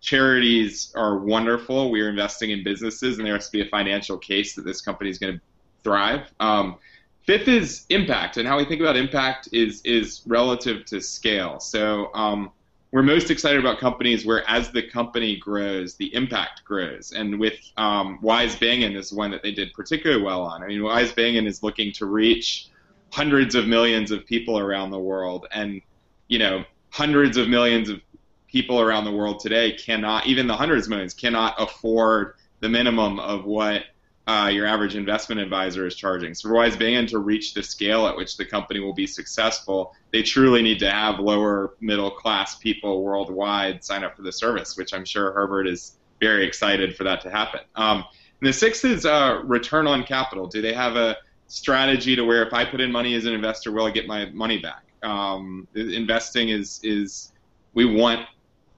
charities 0.00 0.90
are 0.96 1.18
wonderful. 1.18 1.90
We 1.90 2.00
are 2.00 2.08
investing 2.08 2.52
in 2.52 2.64
businesses, 2.64 3.18
and 3.18 3.26
there 3.26 3.34
has 3.34 3.44
to 3.50 3.52
be 3.52 3.60
a 3.60 3.68
financial 3.68 4.16
case 4.16 4.54
that 4.54 4.64
this 4.64 4.80
company 4.80 5.10
is 5.10 5.18
going 5.18 5.34
to 5.34 5.40
thrive. 5.84 6.32
Um, 6.40 6.76
fifth 7.24 7.46
is 7.46 7.84
impact, 7.90 8.38
and 8.38 8.48
how 8.48 8.56
we 8.56 8.64
think 8.64 8.80
about 8.80 8.96
impact 8.96 9.50
is 9.52 9.82
is 9.84 10.22
relative 10.26 10.86
to 10.86 11.02
scale. 11.02 11.60
So 11.60 12.10
um, 12.14 12.52
we're 12.92 13.02
most 13.02 13.30
excited 13.30 13.60
about 13.60 13.78
companies 13.78 14.26
where, 14.26 14.48
as 14.48 14.70
the 14.70 14.82
company 14.82 15.36
grows, 15.36 15.94
the 15.94 16.12
impact 16.14 16.64
grows. 16.64 17.12
And 17.12 17.38
with 17.38 17.54
um, 17.76 18.18
Wise 18.20 18.56
Banyan 18.56 18.96
is 18.96 19.12
one 19.12 19.30
that 19.30 19.42
they 19.42 19.52
did 19.52 19.72
particularly 19.74 20.22
well 20.22 20.42
on. 20.42 20.62
I 20.62 20.66
mean, 20.66 20.82
Wise 20.82 21.12
Banyan 21.12 21.46
is 21.46 21.62
looking 21.62 21.92
to 21.92 22.06
reach 22.06 22.68
hundreds 23.12 23.54
of 23.54 23.66
millions 23.66 24.10
of 24.10 24.26
people 24.26 24.58
around 24.58 24.90
the 24.90 24.98
world, 24.98 25.46
and 25.52 25.80
you 26.28 26.38
know, 26.38 26.64
hundreds 26.90 27.36
of 27.36 27.48
millions 27.48 27.88
of 27.88 28.00
people 28.48 28.80
around 28.80 29.04
the 29.04 29.12
world 29.12 29.38
today 29.40 29.72
cannot, 29.72 30.26
even 30.26 30.46
the 30.46 30.56
hundreds 30.56 30.86
of 30.86 30.90
millions, 30.90 31.14
cannot 31.14 31.54
afford 31.58 32.34
the 32.58 32.68
minimum 32.68 33.20
of 33.20 33.44
what 33.44 33.84
uh, 34.30 34.46
your 34.46 34.64
average 34.64 34.94
investment 34.94 35.40
advisor 35.40 35.86
is 35.86 35.96
charging. 35.96 36.34
So 36.34 36.48
for 36.48 36.54
Wise 36.54 36.76
Banyan 36.76 37.06
to 37.08 37.18
reach 37.18 37.52
the 37.52 37.64
scale 37.64 38.06
at 38.06 38.16
which 38.16 38.36
the 38.36 38.44
company 38.44 38.78
will 38.78 38.92
be 38.92 39.06
successful, 39.08 39.92
they 40.12 40.22
truly 40.22 40.62
need 40.62 40.78
to 40.80 40.90
have 40.90 41.18
lower 41.18 41.74
middle 41.80 42.12
class 42.12 42.56
people 42.56 43.02
worldwide 43.02 43.82
sign 43.82 44.04
up 44.04 44.14
for 44.14 44.22
the 44.22 44.30
service, 44.30 44.76
which 44.76 44.94
I'm 44.94 45.04
sure 45.04 45.32
Herbert 45.32 45.66
is 45.66 45.96
very 46.20 46.46
excited 46.46 46.96
for 46.96 47.02
that 47.04 47.22
to 47.22 47.30
happen. 47.30 47.60
Um, 47.74 48.04
and 48.40 48.48
the 48.48 48.52
sixth 48.52 48.84
is 48.84 49.04
uh, 49.04 49.40
return 49.44 49.88
on 49.88 50.04
capital. 50.04 50.46
Do 50.46 50.62
they 50.62 50.74
have 50.74 50.94
a 50.94 51.16
strategy 51.48 52.14
to 52.14 52.22
where 52.22 52.46
if 52.46 52.54
I 52.54 52.64
put 52.64 52.80
in 52.80 52.92
money 52.92 53.14
as 53.14 53.24
an 53.24 53.32
investor, 53.32 53.72
will 53.72 53.86
I 53.86 53.90
get 53.90 54.06
my 54.06 54.26
money 54.26 54.58
back? 54.58 54.84
Um, 55.02 55.66
investing 55.74 56.50
is 56.50 56.78
is 56.84 57.32
we 57.74 57.84
want 57.84 58.26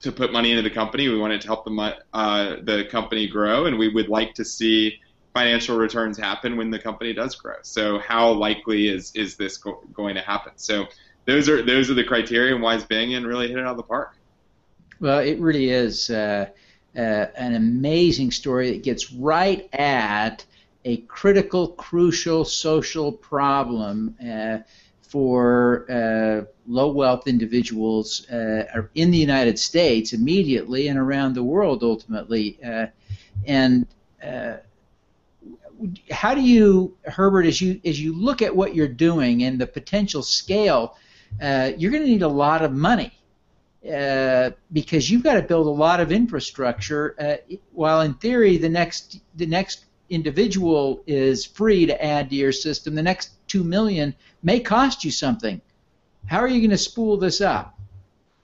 to 0.01 0.11
put 0.11 0.33
money 0.33 0.49
into 0.49 0.63
the 0.63 0.73
company. 0.73 1.09
We 1.09 1.19
wanted 1.19 1.41
to 1.41 1.47
help 1.47 1.65
the 1.65 1.97
uh, 2.13 2.55
the 2.63 2.85
company 2.89 3.27
grow, 3.27 3.67
and 3.67 3.77
we 3.77 3.89
would 3.89 4.09
like 4.09 4.33
to 4.35 4.45
see 4.45 4.99
financial 5.33 5.77
returns 5.77 6.17
happen 6.17 6.57
when 6.57 6.69
the 6.69 6.79
company 6.79 7.13
does 7.13 7.35
grow. 7.35 7.55
So, 7.63 7.99
how 7.99 8.31
likely 8.31 8.87
is 8.87 9.11
is 9.15 9.35
this 9.35 9.57
go- 9.57 9.83
going 9.93 10.15
to 10.15 10.21
happen? 10.21 10.53
So, 10.55 10.85
those 11.25 11.49
are 11.49 11.61
those 11.61 11.89
are 11.89 11.95
the 11.95 12.03
criteria, 12.03 12.53
and 12.53 12.63
Wise 12.63 12.83
Banyan 12.83 13.25
really 13.25 13.47
hit 13.47 13.57
it 13.57 13.65
out 13.65 13.71
of 13.71 13.77
the 13.77 13.83
park. 13.83 14.15
Well, 14.99 15.19
it 15.19 15.39
really 15.39 15.69
is 15.69 16.09
uh, 16.09 16.47
uh, 16.95 16.99
an 16.99 17.55
amazing 17.55 18.31
story 18.31 18.71
that 18.71 18.83
gets 18.83 19.11
right 19.11 19.67
at 19.73 20.45
a 20.85 20.97
critical, 20.97 21.69
crucial 21.69 22.45
social 22.45 23.11
problem 23.11 24.15
uh, 24.25 24.59
for 25.01 25.85
uh, 25.91 26.45
low 26.67 26.91
wealth 26.91 27.27
individuals 27.27 28.29
uh, 28.29 28.83
in 28.95 29.11
the 29.11 29.17
United 29.17 29.59
States 29.59 30.13
immediately 30.13 30.87
and 30.87 30.99
around 30.99 31.33
the 31.33 31.43
world 31.43 31.83
ultimately. 31.83 32.57
Uh, 32.63 32.87
and 33.45 33.87
uh, 34.25 34.57
how 36.11 36.33
do 36.33 36.41
you, 36.41 36.95
Herbert, 37.05 37.45
as 37.45 37.59
you 37.61 37.79
as 37.85 37.99
you 37.99 38.13
look 38.13 38.41
at 38.41 38.55
what 38.55 38.75
you're 38.75 38.87
doing 38.87 39.43
and 39.43 39.59
the 39.59 39.67
potential 39.67 40.23
scale, 40.23 40.97
uh, 41.41 41.71
you're 41.77 41.91
going 41.91 42.03
to 42.03 42.09
need 42.09 42.21
a 42.23 42.27
lot 42.27 42.63
of 42.63 42.71
money. 42.71 43.11
Uh, 43.83 44.51
because 44.71 45.11
you've 45.11 45.23
got 45.23 45.33
to 45.33 45.41
build 45.41 45.67
a 45.67 45.69
lot 45.69 45.99
of 45.99 46.09
infrastructure. 46.09 47.37
while 47.73 47.99
in 47.99 48.13
theory, 48.13 48.57
the 48.57 48.69
next 48.69 49.19
the 49.35 49.45
next 49.45 49.85
individual 50.09 51.03
is 51.05 51.45
free 51.45 51.85
to 51.85 52.03
add 52.05 52.29
to 52.29 52.35
your 52.35 52.51
system, 52.51 52.95
the 52.95 53.03
next 53.03 53.31
two 53.47 53.63
million 53.63 54.15
may 54.41 54.59
cost 54.59 55.03
you 55.03 55.11
something. 55.11 55.59
How 56.27 56.39
are 56.39 56.47
you 56.47 56.59
going 56.59 56.69
to 56.69 56.77
spool 56.77 57.17
this 57.17 57.41
up? 57.41 57.77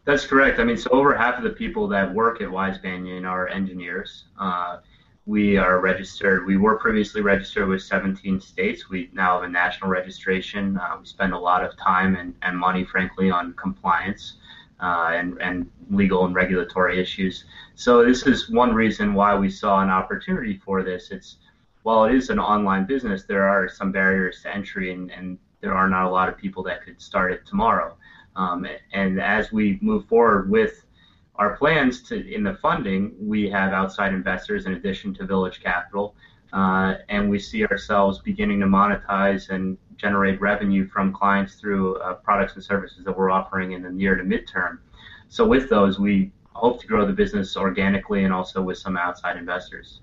That's 0.05 0.25
correct. 0.25 0.59
I 0.59 0.63
mean, 0.63 0.77
so 0.77 0.89
over 0.91 1.15
half 1.15 1.37
of 1.37 1.43
the 1.43 1.51
people 1.51 1.87
that 1.89 2.13
work 2.13 2.41
at 2.41 2.49
Wise 2.49 2.77
Banyan 2.79 3.25
are 3.25 3.47
engineers. 3.47 4.25
Uh, 4.39 4.77
we 5.25 5.57
are 5.57 5.79
registered. 5.79 6.45
We 6.45 6.57
were 6.57 6.77
previously 6.79 7.21
registered 7.21 7.67
with 7.67 7.81
17 7.81 8.39
states. 8.41 8.89
We 8.89 9.09
now 9.13 9.35
have 9.35 9.43
a 9.43 9.49
national 9.49 9.89
registration. 9.89 10.77
Uh, 10.77 10.97
we 10.99 11.05
spend 11.05 11.33
a 11.33 11.37
lot 11.37 11.63
of 11.63 11.77
time 11.77 12.15
and, 12.15 12.33
and 12.41 12.57
money, 12.57 12.83
frankly, 12.83 13.29
on 13.29 13.53
compliance 13.53 14.37
uh, 14.81 15.11
and, 15.13 15.39
and 15.41 15.69
legal 15.89 16.25
and 16.25 16.33
regulatory 16.33 16.99
issues. 16.99 17.45
So 17.75 18.03
this 18.03 18.25
is 18.25 18.49
one 18.49 18.73
reason 18.73 19.13
why 19.13 19.35
we 19.35 19.49
saw 19.49 19.81
an 19.81 19.89
opportunity 19.89 20.59
for 20.65 20.83
this. 20.83 21.11
It's 21.11 21.37
while 21.83 22.05
it 22.05 22.15
is 22.15 22.29
an 22.29 22.39
online 22.39 22.85
business, 22.85 23.23
there 23.23 23.47
are 23.47 23.69
some 23.69 23.91
barriers 23.91 24.41
to 24.43 24.53
entry, 24.53 24.91
and, 24.91 25.11
and 25.11 25.37
there 25.61 25.73
are 25.73 25.89
not 25.89 26.05
a 26.05 26.09
lot 26.09 26.29
of 26.29 26.37
people 26.37 26.63
that 26.63 26.83
could 26.83 27.01
start 27.01 27.31
it 27.31 27.45
tomorrow. 27.45 27.95
Um, 28.35 28.65
and 28.93 29.19
as 29.19 29.51
we 29.51 29.79
move 29.81 30.05
forward 30.07 30.49
with 30.49 30.85
our 31.39 31.57
plans 31.57 32.03
to 32.03 32.33
in 32.33 32.43
the 32.43 32.53
funding, 32.55 33.15
we 33.19 33.49
have 33.49 33.73
outside 33.73 34.13
investors 34.13 34.67
in 34.67 34.73
addition 34.73 35.13
to 35.15 35.25
Village 35.25 35.61
Capital 35.61 36.13
uh, 36.53 36.95
and 37.09 37.29
we 37.29 37.39
see 37.39 37.65
ourselves 37.65 38.19
beginning 38.19 38.59
to 38.59 38.65
monetize 38.65 39.49
and 39.49 39.77
generate 39.97 40.39
revenue 40.41 40.87
from 40.87 41.13
clients 41.13 41.55
through 41.55 41.97
uh, 41.97 42.15
products 42.15 42.55
and 42.55 42.63
services 42.63 43.05
that 43.05 43.15
we're 43.15 43.29
offering 43.29 43.73
in 43.73 43.83
the 43.83 43.89
near 43.89 44.15
to 44.15 44.23
midterm. 44.23 44.79
So 45.27 45.47
with 45.47 45.69
those, 45.69 45.99
we 45.99 46.31
hope 46.53 46.81
to 46.81 46.87
grow 46.87 47.05
the 47.05 47.13
business 47.13 47.55
organically 47.55 48.23
and 48.23 48.33
also 48.33 48.61
with 48.61 48.77
some 48.77 48.97
outside 48.97 49.37
investors. 49.37 50.01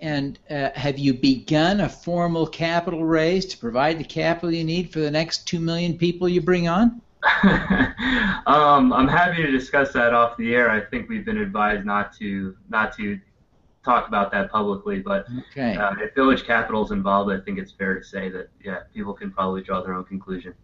And 0.00 0.38
uh, 0.48 0.70
have 0.74 0.98
you 0.98 1.12
begun 1.12 1.80
a 1.80 1.88
formal 1.88 2.46
capital 2.46 3.04
raise 3.04 3.44
to 3.46 3.58
provide 3.58 3.98
the 3.98 4.04
capital 4.04 4.50
you 4.50 4.64
need 4.64 4.90
for 4.90 5.00
the 5.00 5.10
next 5.10 5.46
two 5.46 5.60
million 5.60 5.98
people 5.98 6.26
you 6.26 6.40
bring 6.40 6.68
on? 6.68 7.02
um, 8.46 8.92
I'm 8.92 9.08
happy 9.08 9.42
to 9.42 9.50
discuss 9.50 9.92
that 9.92 10.14
off 10.14 10.36
the 10.36 10.54
air. 10.54 10.70
I 10.70 10.80
think 10.80 11.08
we've 11.08 11.24
been 11.24 11.38
advised 11.38 11.84
not 11.84 12.16
to 12.18 12.56
not 12.68 12.96
to 12.96 13.20
talk 13.84 14.08
about 14.08 14.30
that 14.32 14.50
publicly, 14.50 15.00
but 15.00 15.26
okay. 15.50 15.76
uh, 15.76 15.94
if 16.00 16.14
Village 16.14 16.44
Capital 16.44 16.84
is 16.84 16.90
involved, 16.90 17.30
I 17.32 17.40
think 17.40 17.58
it's 17.58 17.72
fair 17.72 17.98
to 17.98 18.04
say 18.04 18.28
that 18.30 18.48
yeah, 18.64 18.80
people 18.94 19.12
can 19.12 19.30
probably 19.30 19.62
draw 19.62 19.82
their 19.82 19.94
own 19.94 20.04
conclusion. 20.04 20.54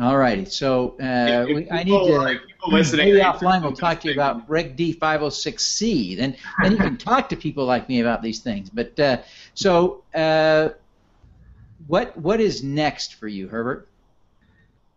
All 0.00 0.16
righty. 0.16 0.44
So 0.44 0.90
uh, 1.00 1.44
we, 1.46 1.68
I 1.70 1.82
need 1.82 1.90
to 1.90 2.18
like 2.18 2.40
maybe 2.70 3.18
offline 3.18 3.62
we'll 3.62 3.72
talk 3.72 4.00
to 4.02 4.08
you 4.08 4.14
about 4.14 4.48
Reg 4.48 4.76
D 4.76 4.94
506C. 4.94 6.16
Then 6.16 6.36
then 6.62 6.72
you 6.72 6.78
can 6.78 6.96
talk 6.98 7.28
to 7.30 7.36
people 7.36 7.64
like 7.64 7.88
me 7.88 8.00
about 8.00 8.22
these 8.22 8.38
things. 8.38 8.70
But 8.70 8.98
uh, 9.00 9.18
so 9.54 10.04
uh, 10.14 10.70
what 11.88 12.16
what 12.16 12.40
is 12.40 12.62
next 12.62 13.14
for 13.14 13.26
you, 13.26 13.48
Herbert? 13.48 13.88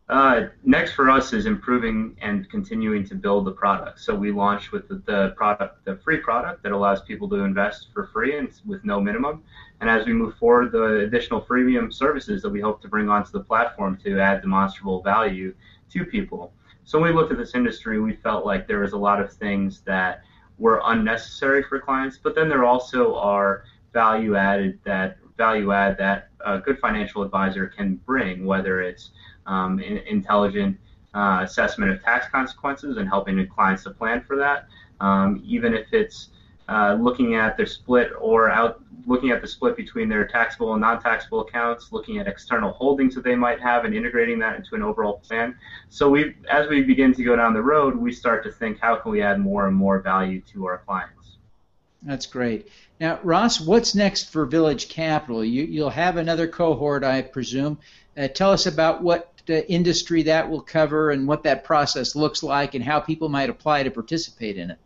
Uh, 0.09 0.47
next 0.65 0.91
for 0.91 1.09
us 1.09 1.31
is 1.31 1.45
improving 1.45 2.17
and 2.21 2.49
continuing 2.49 3.05
to 3.05 3.15
build 3.15 3.45
the 3.45 3.51
product. 3.51 3.99
So 3.99 4.13
we 4.13 4.31
launched 4.31 4.73
with 4.73 4.89
the, 4.89 4.95
the, 5.05 5.33
product, 5.37 5.85
the 5.85 5.95
free 6.03 6.17
product 6.17 6.63
that 6.63 6.73
allows 6.73 7.01
people 7.01 7.29
to 7.29 7.35
invest 7.37 7.87
for 7.93 8.07
free 8.07 8.37
and 8.37 8.51
with 8.65 8.83
no 8.83 8.99
minimum. 8.99 9.43
And 9.79 9.89
as 9.89 10.05
we 10.05 10.11
move 10.11 10.35
forward, 10.35 10.73
the 10.73 10.99
additional 10.99 11.41
freemium 11.41 11.93
services 11.93 12.41
that 12.41 12.49
we 12.49 12.59
hope 12.59 12.81
to 12.81 12.89
bring 12.89 13.07
onto 13.07 13.31
the 13.31 13.39
platform 13.39 13.97
to 14.03 14.19
add 14.19 14.41
demonstrable 14.41 15.01
value 15.01 15.53
to 15.91 16.03
people. 16.03 16.51
So 16.83 16.99
when 16.99 17.13
we 17.13 17.15
looked 17.15 17.31
at 17.31 17.37
this 17.37 17.55
industry, 17.55 17.99
we 17.99 18.13
felt 18.13 18.45
like 18.45 18.67
there 18.67 18.79
was 18.79 18.91
a 18.91 18.97
lot 18.97 19.21
of 19.21 19.31
things 19.31 19.81
that 19.81 20.23
were 20.57 20.81
unnecessary 20.85 21.63
for 21.63 21.79
clients, 21.79 22.17
but 22.21 22.35
then 22.35 22.49
there 22.49 22.65
also 22.65 23.15
are 23.15 23.63
value 23.93 24.35
added 24.35 24.79
that 24.83 25.17
value 25.37 25.71
add 25.71 25.97
that 25.97 26.29
a 26.45 26.59
good 26.59 26.79
financial 26.79 27.23
advisor 27.23 27.67
can 27.67 27.95
bring, 28.05 28.45
whether 28.45 28.81
it's 28.81 29.11
um, 29.51 29.79
in, 29.79 29.97
intelligent 29.99 30.77
uh, 31.13 31.41
assessment 31.43 31.91
of 31.91 32.01
tax 32.03 32.27
consequences 32.29 32.97
and 32.97 33.07
helping 33.07 33.45
clients 33.47 33.83
to 33.83 33.91
plan 33.91 34.23
for 34.25 34.37
that. 34.37 34.67
Um, 35.01 35.41
even 35.45 35.73
if 35.73 35.93
it's 35.93 36.29
uh, 36.69 36.97
looking 36.99 37.35
at 37.35 37.57
their 37.57 37.65
split 37.65 38.11
or 38.19 38.49
out 38.49 38.81
looking 39.07 39.31
at 39.31 39.41
the 39.41 39.47
split 39.47 39.75
between 39.75 40.07
their 40.07 40.27
taxable 40.27 40.73
and 40.73 40.81
non-taxable 40.81 41.41
accounts, 41.41 41.91
looking 41.91 42.19
at 42.19 42.27
external 42.27 42.71
holdings 42.71 43.15
that 43.15 43.23
they 43.23 43.35
might 43.35 43.59
have, 43.59 43.83
and 43.83 43.95
integrating 43.95 44.37
that 44.39 44.55
into 44.55 44.75
an 44.75 44.83
overall 44.83 45.19
plan. 45.19 45.55
So 45.89 46.09
we, 46.09 46.35
as 46.49 46.69
we 46.69 46.83
begin 46.83 47.13
to 47.15 47.23
go 47.23 47.35
down 47.35 47.53
the 47.53 47.61
road, 47.61 47.95
we 47.95 48.11
start 48.11 48.43
to 48.43 48.51
think, 48.51 48.79
how 48.79 48.95
can 48.95 49.11
we 49.11 49.21
add 49.21 49.39
more 49.39 49.67
and 49.67 49.75
more 49.75 49.99
value 49.99 50.41
to 50.53 50.67
our 50.67 50.77
clients? 50.79 51.37
That's 52.03 52.25
great. 52.25 52.69
Now, 52.99 53.19
Ross, 53.23 53.59
what's 53.59 53.95
next 53.95 54.31
for 54.31 54.45
Village 54.45 54.89
Capital? 54.89 55.43
You, 55.43 55.83
will 55.83 55.89
have 55.89 56.17
another 56.17 56.47
cohort, 56.47 57.03
I 57.03 57.21
presume. 57.21 57.79
Uh, 58.17 58.27
tell 58.27 58.51
us 58.51 58.65
about 58.65 59.01
what 59.01 59.30
industry 59.49 60.23
that 60.23 60.49
will 60.49 60.61
cover 60.61 61.11
and 61.11 61.27
what 61.27 61.43
that 61.43 61.63
process 61.63 62.15
looks 62.15 62.43
like 62.43 62.75
and 62.75 62.83
how 62.83 62.99
people 62.99 63.29
might 63.29 63.49
apply 63.49 63.83
to 63.83 63.91
participate 63.91 64.57
in 64.57 64.71
it. 64.71 64.77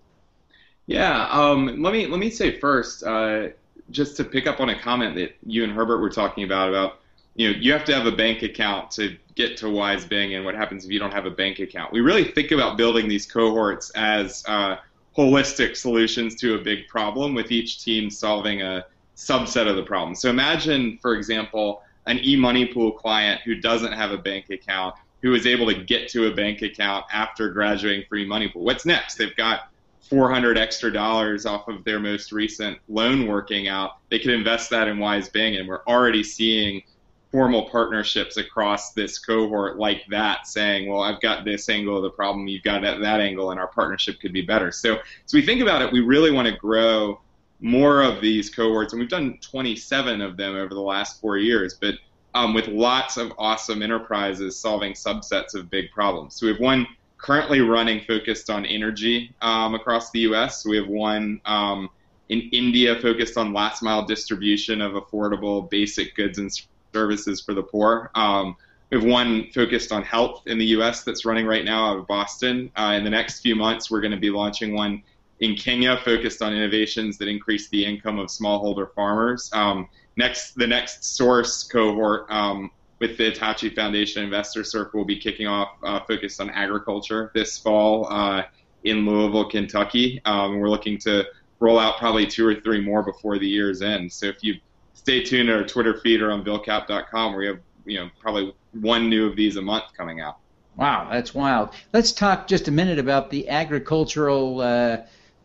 Yeah, 0.88 1.28
um, 1.30 1.82
let 1.82 1.94
me 1.94 2.06
let 2.08 2.20
me 2.20 2.30
say 2.30 2.60
first, 2.60 3.04
uh, 3.04 3.50
just 3.90 4.18
to 4.18 4.24
pick 4.24 4.48
up 4.48 4.60
on 4.60 4.70
a 4.70 4.80
comment 4.80 5.16
that 5.16 5.36
you 5.46 5.64
and 5.64 5.74
Herbert 5.74 6.00
were 6.00 6.10
talking 6.10 6.44
about 6.44 6.70
about 6.70 7.00
you 7.36 7.52
know 7.52 7.58
you 7.60 7.72
have 7.72 7.86
to 7.86 7.96
have 7.96 8.06
a 8.06 8.12
bank 8.12 8.44
account 8.44 8.92
to 8.92 9.18
get 9.34 9.58
to 9.58 9.66
WiseBanyan 9.66 10.38
and 10.38 10.46
what 10.46 10.56
happens 10.56 10.86
if 10.86 10.92
you 10.92 11.00
don't 11.00 11.14
have 11.14 11.26
a 11.26 11.32
bank 11.32 11.60
account. 11.60 11.92
We 11.92 12.02
really 12.02 12.24
think 12.24 12.52
about 12.52 12.78
building 12.78 13.08
these 13.08 13.26
cohorts 13.26 13.90
as 13.92 14.44
uh, 14.48 14.78
holistic 15.18 15.76
solutions 15.76 16.36
to 16.36 16.56
a 16.56 16.60
big 16.60 16.88
problem, 16.88 17.34
with 17.34 17.52
each 17.52 17.84
team 17.84 18.10
solving 18.10 18.62
a 18.62 18.86
subset 19.16 19.68
of 19.68 19.76
the 19.76 19.84
problem. 19.84 20.16
So 20.16 20.30
imagine, 20.30 20.98
for 21.02 21.16
example, 21.16 21.82
an 22.06 22.20
eMoneyPool 22.20 22.98
client 22.98 23.42
who 23.42 23.56
doesn't 23.56 23.94
have 23.94 24.12
a 24.12 24.18
bank 24.18 24.50
account 24.50 24.96
who 25.22 25.34
is 25.34 25.48
able 25.48 25.66
to 25.66 25.84
get 25.84 26.08
to 26.10 26.28
a 26.28 26.36
bank 26.36 26.62
account 26.62 27.06
after 27.12 27.50
graduating 27.50 28.06
from 28.08 28.20
eMoneyPool. 28.20 28.58
What's 28.58 28.86
next? 28.86 29.16
They've 29.16 29.36
got 29.36 29.70
400 30.10 30.58
extra 30.58 30.94
dollars 30.94 31.46
off 31.46 31.68
of 31.68 31.84
their 31.84 32.00
most 32.00 32.32
recent 32.32 32.78
loan 32.88 33.28
working 33.28 33.68
out. 33.68 33.98
They 34.12 34.20
could 34.20 34.32
invest 34.32 34.70
that 34.70 34.88
in 34.88 34.98
WiseBanyan, 34.98 35.62
and 35.62 35.68
we're 35.68 35.84
already 35.88 36.24
seeing 36.24 36.84
formal 37.32 37.70
partnerships 37.70 38.38
across 38.38 38.94
this 38.94 39.20
cohort 39.20 39.78
like 39.78 40.06
that 40.10 40.48
saying, 40.48 40.88
well, 40.88 41.02
I've 41.02 41.20
got 41.22 41.44
this 41.44 41.68
angle 41.68 41.98
of 41.98 42.04
the 42.04 42.12
problem, 42.12 42.48
you've 42.48 42.64
got 42.64 42.82
that, 42.84 43.02
that 43.02 43.20
angle, 43.20 43.52
and 43.52 43.60
our 43.60 43.68
partnership 43.68 44.20
could 44.22 44.32
be 44.32 44.42
better. 44.42 44.72
So, 44.72 45.00
so 45.26 45.38
we 45.38 45.46
think 45.46 45.62
about 45.62 45.82
it, 45.82 45.92
we 45.92 46.02
really 46.02 46.32
want 46.32 46.48
to 46.48 46.56
grow 46.56 47.20
more 47.62 48.02
of 48.02 48.22
these 48.22 48.50
cohorts, 48.50 48.94
and 48.94 49.00
we've 49.00 49.10
done 49.10 49.38
27 49.42 50.22
of 50.22 50.38
them 50.38 50.56
over 50.56 50.74
the 50.74 50.82
last 50.82 51.22
four 51.22 51.38
years, 51.38 51.74
but 51.74 51.96
um, 52.34 52.54
with 52.54 52.68
lots 52.68 53.18
of 53.18 53.32
awesome 53.38 53.82
enterprises 53.82 54.58
solving 54.58 54.94
subsets 54.94 55.56
of 55.56 55.70
big 55.70 55.90
problems. 55.92 56.36
So 56.36 56.46
we 56.46 56.52
have 56.52 56.62
one 56.62 56.86
currently 57.18 57.62
running 57.62 58.02
focused 58.02 58.50
on 58.50 58.66
energy 58.66 59.34
um, 59.42 59.74
across 59.74 60.12
the 60.12 60.20
U.S. 60.20 60.66
We 60.66 60.76
have 60.78 60.88
one 60.88 61.40
um, 61.46 61.90
in 62.30 62.42
India 62.52 63.00
focused 63.02 63.38
on 63.38 63.54
last 63.54 63.82
mile 63.82 64.06
distribution 64.06 64.82
of 64.82 64.94
affordable 64.94 65.70
basic 65.70 66.14
goods 66.16 66.38
and 66.38 66.52
services 66.94 67.42
for 67.42 67.54
the 67.54 67.64
poor. 67.64 68.12
Um, 68.16 68.58
we 68.92 68.98
have 68.98 69.06
one 69.06 69.50
focused 69.52 69.92
on 69.92 70.04
health 70.04 70.44
in 70.46 70.58
the 70.58 70.66
U.S. 70.68 71.04
that's 71.04 71.26
running 71.26 71.46
right 71.46 71.66
now 71.66 71.92
out 71.92 71.98
of 71.98 72.08
Boston. 72.08 72.72
Uh, 72.76 72.94
in 72.98 73.04
the 73.04 73.10
next 73.10 73.40
few 73.40 73.56
months, 73.56 73.90
we're 73.90 74.02
going 74.02 74.12
to 74.12 74.18
be 74.18 74.30
launching 74.30 74.76
one 74.76 75.02
in 75.40 75.56
Kenya 75.56 75.98
focused 76.04 76.42
on 76.42 76.54
innovations 76.54 77.18
that 77.18 77.28
increase 77.28 77.70
the 77.70 77.86
income 77.86 78.20
of 78.20 78.28
smallholder 78.28 78.94
farmers. 78.94 79.50
Um, 79.54 79.90
next, 80.16 80.54
the 80.56 80.68
next 80.68 81.04
source 81.04 81.64
cohort 81.64 82.30
um, 82.30 82.72
with 83.00 83.18
the 83.18 83.26
Hitachi 83.26 83.70
Foundation 83.70 84.24
Investor 84.24 84.64
Circle 84.64 85.00
will 85.00 85.06
be 85.06 85.20
kicking 85.20 85.48
off 85.48 85.78
uh, 85.84 86.00
focused 86.08 86.40
on 86.40 86.50
agriculture 86.50 87.32
this 87.34 87.58
fall 87.58 88.08
uh, 88.10 88.44
in 88.84 89.06
Louisville, 89.06 89.50
Kentucky. 89.50 90.22
Um, 90.26 90.60
we're 90.60 90.70
looking 90.70 90.98
to 91.00 91.26
roll 91.60 91.80
out 91.80 91.98
probably 91.98 92.26
two 92.26 92.48
or 92.48 92.56
three 92.56 92.80
more 92.80 93.04
before 93.04 93.38
the 93.38 93.48
year's 93.48 93.82
end. 93.82 94.12
So 94.12 94.28
if 94.28 94.44
you 94.44 94.56
stay 94.94 95.24
tuned 95.24 95.48
to 95.48 95.58
our 95.58 95.64
Twitter 95.64 96.00
feed 96.00 96.22
or 96.22 96.32
on 96.32 96.44
vilcap.com, 96.44 97.36
we 97.36 97.48
have 97.48 97.60
you 97.86 98.00
know 98.00 98.10
probably 98.20 98.54
one 98.72 99.10
new 99.10 99.28
of 99.28 99.36
these 99.36 99.58
a 99.58 99.62
month 99.62 99.86
coming 99.98 100.22
out. 100.22 100.38
Wow, 100.76 101.08
that's 101.10 101.34
wild. 101.34 101.70
Let's 101.94 102.12
talk 102.12 102.48
just 102.48 102.68
a 102.68 102.72
minute 102.72 103.00
about 103.00 103.30
the 103.30 103.48
agricultural 103.48 104.62
uh, 104.62 104.98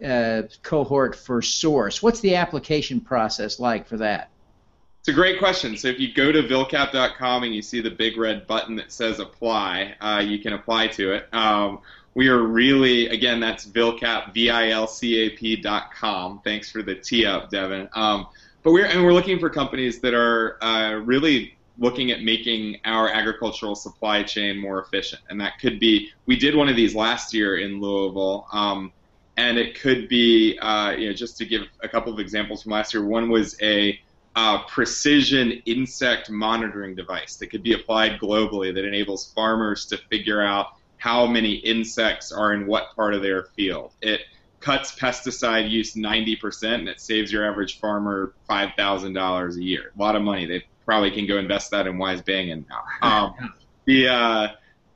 uh, 0.04 0.42
cohort 0.62 1.16
for 1.16 1.42
Source. 1.42 2.02
What's 2.02 2.20
the 2.20 2.36
application 2.36 3.00
process 3.00 3.58
like 3.58 3.86
for 3.86 3.96
that? 3.98 4.30
It's 5.00 5.08
a 5.08 5.12
great 5.12 5.38
question. 5.38 5.76
So 5.78 5.88
if 5.88 5.98
you 5.98 6.12
go 6.12 6.30
to 6.30 6.42
vilcap.com 6.42 7.42
and 7.42 7.54
you 7.54 7.62
see 7.62 7.80
the 7.80 7.90
big 7.90 8.18
red 8.18 8.46
button 8.46 8.76
that 8.76 8.92
says 8.92 9.18
apply, 9.18 9.94
uh, 10.00 10.22
you 10.22 10.38
can 10.38 10.52
apply 10.52 10.88
to 10.88 11.12
it. 11.14 11.32
Um, 11.32 11.80
we 12.14 12.28
are 12.28 12.42
really, 12.42 13.08
again, 13.08 13.40
that's 13.40 13.66
vilcap, 13.66 14.34
V-I-L-C-A-P 14.34 15.56
dot 15.56 15.94
com. 15.94 16.40
Thanks 16.44 16.70
for 16.70 16.82
the 16.82 16.94
tee 16.94 17.24
up, 17.24 17.50
Devin. 17.50 17.88
Um, 17.94 18.26
but 18.62 18.72
we're, 18.72 18.84
and 18.84 19.02
we're 19.02 19.14
looking 19.14 19.38
for 19.38 19.48
companies 19.48 20.00
that 20.00 20.12
are 20.12 20.62
uh, 20.62 20.96
really 20.96 21.56
looking 21.78 22.10
at 22.10 22.22
making 22.22 22.78
our 22.84 23.08
agricultural 23.08 23.74
supply 23.74 24.22
chain 24.22 24.58
more 24.58 24.82
efficient. 24.82 25.22
And 25.30 25.40
that 25.40 25.58
could 25.60 25.80
be, 25.80 26.10
we 26.26 26.36
did 26.36 26.54
one 26.54 26.68
of 26.68 26.76
these 26.76 26.94
last 26.94 27.32
year 27.32 27.56
in 27.56 27.80
Louisville. 27.80 28.46
Um, 28.52 28.92
and 29.40 29.56
it 29.56 29.80
could 29.80 30.06
be, 30.06 30.58
uh, 30.58 30.90
you 30.90 31.08
know, 31.08 31.14
just 31.14 31.38
to 31.38 31.46
give 31.46 31.62
a 31.82 31.88
couple 31.88 32.12
of 32.12 32.18
examples 32.18 32.62
from 32.62 32.72
last 32.72 32.92
year. 32.92 33.02
One 33.02 33.30
was 33.30 33.56
a 33.62 33.98
uh, 34.36 34.64
precision 34.64 35.62
insect 35.64 36.28
monitoring 36.28 36.94
device 36.94 37.36
that 37.36 37.46
could 37.46 37.62
be 37.62 37.72
applied 37.72 38.20
globally 38.20 38.72
that 38.74 38.84
enables 38.84 39.32
farmers 39.32 39.86
to 39.86 39.96
figure 40.10 40.42
out 40.42 40.74
how 40.98 41.26
many 41.26 41.54
insects 41.54 42.30
are 42.30 42.52
in 42.52 42.66
what 42.66 42.94
part 42.94 43.14
of 43.14 43.22
their 43.22 43.44
field. 43.56 43.92
It 44.02 44.20
cuts 44.60 44.94
pesticide 44.94 45.70
use 45.70 45.94
90% 45.94 46.74
and 46.74 46.88
it 46.88 47.00
saves 47.00 47.32
your 47.32 47.50
average 47.50 47.80
farmer 47.80 48.34
$5,000 48.48 49.56
a 49.56 49.64
year. 49.64 49.90
A 49.96 49.98
lot 49.98 50.16
of 50.16 50.22
money. 50.22 50.44
They 50.44 50.64
probably 50.84 51.12
can 51.12 51.26
go 51.26 51.38
invest 51.38 51.70
that 51.70 51.86
in 51.86 51.96
WiseBanyan 51.96 52.64
now. 52.68 52.82
Um, 53.02 53.54
the 53.86 54.08
uh, 54.08 54.48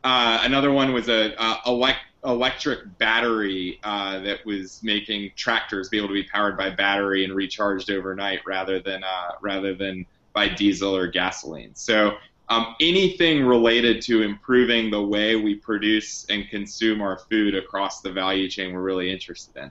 uh, 0.04 0.40
another 0.42 0.70
one 0.70 0.92
was 0.92 1.08
a 1.08 1.34
uh, 1.40 1.56
elect 1.66 2.00
electric 2.24 2.98
battery 2.98 3.78
uh, 3.84 4.18
that 4.20 4.44
was 4.46 4.82
making 4.82 5.30
tractors 5.36 5.88
be 5.88 5.98
able 5.98 6.08
to 6.08 6.14
be 6.14 6.24
powered 6.24 6.56
by 6.56 6.70
battery 6.70 7.24
and 7.24 7.34
recharged 7.34 7.90
overnight 7.90 8.40
rather 8.46 8.80
than 8.80 9.04
uh, 9.04 9.32
rather 9.40 9.74
than 9.74 10.06
by 10.32 10.48
diesel 10.48 10.96
or 10.96 11.06
gasoline. 11.06 11.74
So 11.74 12.16
um, 12.48 12.74
anything 12.80 13.44
related 13.44 14.02
to 14.02 14.22
improving 14.22 14.90
the 14.90 15.02
way 15.02 15.36
we 15.36 15.54
produce 15.54 16.26
and 16.28 16.48
consume 16.48 17.00
our 17.00 17.18
food 17.18 17.54
across 17.54 18.00
the 18.00 18.12
value 18.12 18.48
chain, 18.48 18.74
we're 18.74 18.82
really 18.82 19.10
interested 19.10 19.56
in. 19.56 19.70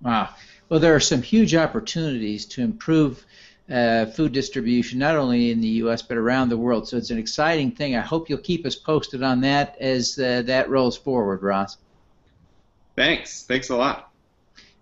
Wow. 0.00 0.34
Well, 0.68 0.80
there 0.80 0.94
are 0.94 1.00
some 1.00 1.20
huge 1.20 1.54
opportunities 1.54 2.46
to 2.46 2.62
improve 2.62 3.26
uh, 3.70 4.06
food 4.06 4.32
distribution, 4.32 4.98
not 4.98 5.16
only 5.16 5.50
in 5.50 5.60
the 5.60 5.68
U.S. 5.68 6.02
but 6.02 6.16
around 6.16 6.48
the 6.48 6.56
world. 6.56 6.88
So 6.88 6.96
it's 6.96 7.10
an 7.10 7.18
exciting 7.18 7.70
thing. 7.70 7.96
I 7.96 8.00
hope 8.00 8.28
you'll 8.28 8.38
keep 8.38 8.66
us 8.66 8.74
posted 8.74 9.22
on 9.22 9.40
that 9.42 9.76
as 9.80 10.18
uh, 10.18 10.42
that 10.46 10.68
rolls 10.68 10.96
forward, 10.96 11.42
Ross. 11.42 11.76
Thanks. 12.96 13.44
Thanks 13.44 13.70
a 13.70 13.76
lot. 13.76 14.10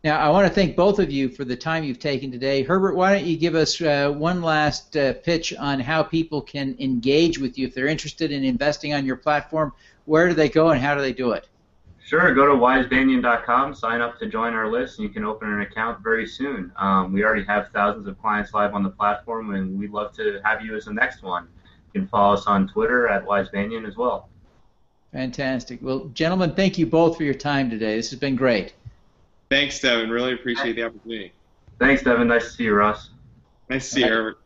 Now, 0.04 0.18
I 0.18 0.28
want 0.30 0.46
to 0.46 0.54
thank 0.54 0.76
both 0.76 1.00
of 1.00 1.10
you 1.10 1.28
for 1.28 1.44
the 1.44 1.56
time 1.56 1.82
you've 1.82 1.98
taken 1.98 2.30
today. 2.30 2.62
Herbert, 2.62 2.94
why 2.94 3.12
don't 3.12 3.26
you 3.26 3.36
give 3.36 3.56
us 3.56 3.80
uh, 3.80 4.10
one 4.16 4.42
last 4.42 4.96
uh, 4.96 5.14
pitch 5.14 5.52
on 5.54 5.80
how 5.80 6.04
people 6.04 6.40
can 6.40 6.76
engage 6.78 7.38
with 7.38 7.58
you 7.58 7.66
if 7.66 7.74
they're 7.74 7.88
interested 7.88 8.30
in 8.30 8.44
investing 8.44 8.94
on 8.94 9.04
your 9.04 9.16
platform? 9.16 9.72
Where 10.04 10.28
do 10.28 10.34
they 10.34 10.48
go 10.48 10.70
and 10.70 10.80
how 10.80 10.94
do 10.94 11.00
they 11.00 11.12
do 11.12 11.32
it? 11.32 11.48
Sure, 12.08 12.34
go 12.34 12.46
to 12.46 12.54
wisebanyan.com, 12.54 13.74
sign 13.74 14.00
up 14.00 14.18
to 14.18 14.26
join 14.26 14.54
our 14.54 14.72
list, 14.72 14.98
and 14.98 15.06
you 15.06 15.12
can 15.12 15.26
open 15.26 15.52
an 15.52 15.60
account 15.60 16.02
very 16.02 16.26
soon. 16.26 16.72
Um, 16.76 17.12
we 17.12 17.22
already 17.22 17.44
have 17.44 17.68
thousands 17.68 18.06
of 18.06 18.18
clients 18.18 18.54
live 18.54 18.72
on 18.72 18.82
the 18.82 18.88
platform, 18.88 19.54
and 19.54 19.78
we'd 19.78 19.90
love 19.90 20.14
to 20.14 20.40
have 20.42 20.64
you 20.64 20.74
as 20.74 20.86
the 20.86 20.94
next 20.94 21.22
one. 21.22 21.46
You 21.92 22.00
can 22.00 22.08
follow 22.08 22.32
us 22.32 22.46
on 22.46 22.66
Twitter 22.66 23.08
at 23.08 23.26
wisebanyan 23.26 23.86
as 23.86 23.98
well. 23.98 24.30
Fantastic. 25.12 25.80
Well, 25.82 26.06
gentlemen, 26.14 26.54
thank 26.54 26.78
you 26.78 26.86
both 26.86 27.18
for 27.18 27.24
your 27.24 27.34
time 27.34 27.68
today. 27.68 27.96
This 27.96 28.08
has 28.08 28.18
been 28.18 28.36
great. 28.36 28.72
Thanks, 29.50 29.78
Devin. 29.78 30.08
Really 30.08 30.32
appreciate 30.32 30.76
the 30.76 30.84
opportunity. 30.84 31.34
Thanks, 31.78 32.02
Devin. 32.02 32.26
Nice 32.26 32.44
to 32.44 32.50
see 32.52 32.64
you, 32.64 32.74
Ross. 32.74 33.10
Nice 33.68 33.86
to 33.86 33.94
see 33.96 34.00
you, 34.00 34.08
Herbert. 34.08 34.38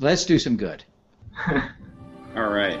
Let's 0.00 0.24
do 0.24 0.40
some 0.40 0.56
good. 0.56 0.82
All 2.34 2.48
right. 2.48 2.80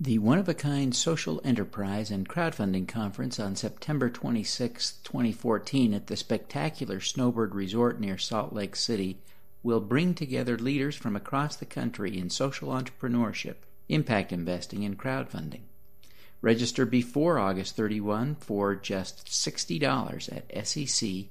The 0.00 0.18
One 0.18 0.38
of 0.38 0.48
a 0.48 0.54
Kind 0.54 0.96
Social 0.96 1.40
Enterprise 1.44 2.10
and 2.10 2.28
Crowdfunding 2.28 2.88
Conference 2.88 3.38
on 3.38 3.54
September 3.54 4.10
26, 4.10 4.94
2014, 5.04 5.94
at 5.94 6.06
the 6.08 6.16
spectacular 6.16 6.98
Snowbird 6.98 7.54
Resort 7.54 8.00
near 8.00 8.18
Salt 8.18 8.52
Lake 8.52 8.74
City, 8.74 9.18
will 9.62 9.80
bring 9.80 10.14
together 10.14 10.58
leaders 10.58 10.96
from 10.96 11.14
across 11.14 11.54
the 11.54 11.66
country 11.66 12.18
in 12.18 12.30
social 12.30 12.70
entrepreneurship, 12.70 13.56
impact 13.88 14.32
investing, 14.32 14.84
and 14.84 14.98
crowdfunding. 14.98 15.60
Register 16.40 16.84
before 16.84 17.38
August 17.38 17.76
31 17.76 18.34
for 18.36 18.74
just 18.74 19.26
$60 19.26 20.36
at 20.36 20.48
secfc.co. 20.48 21.28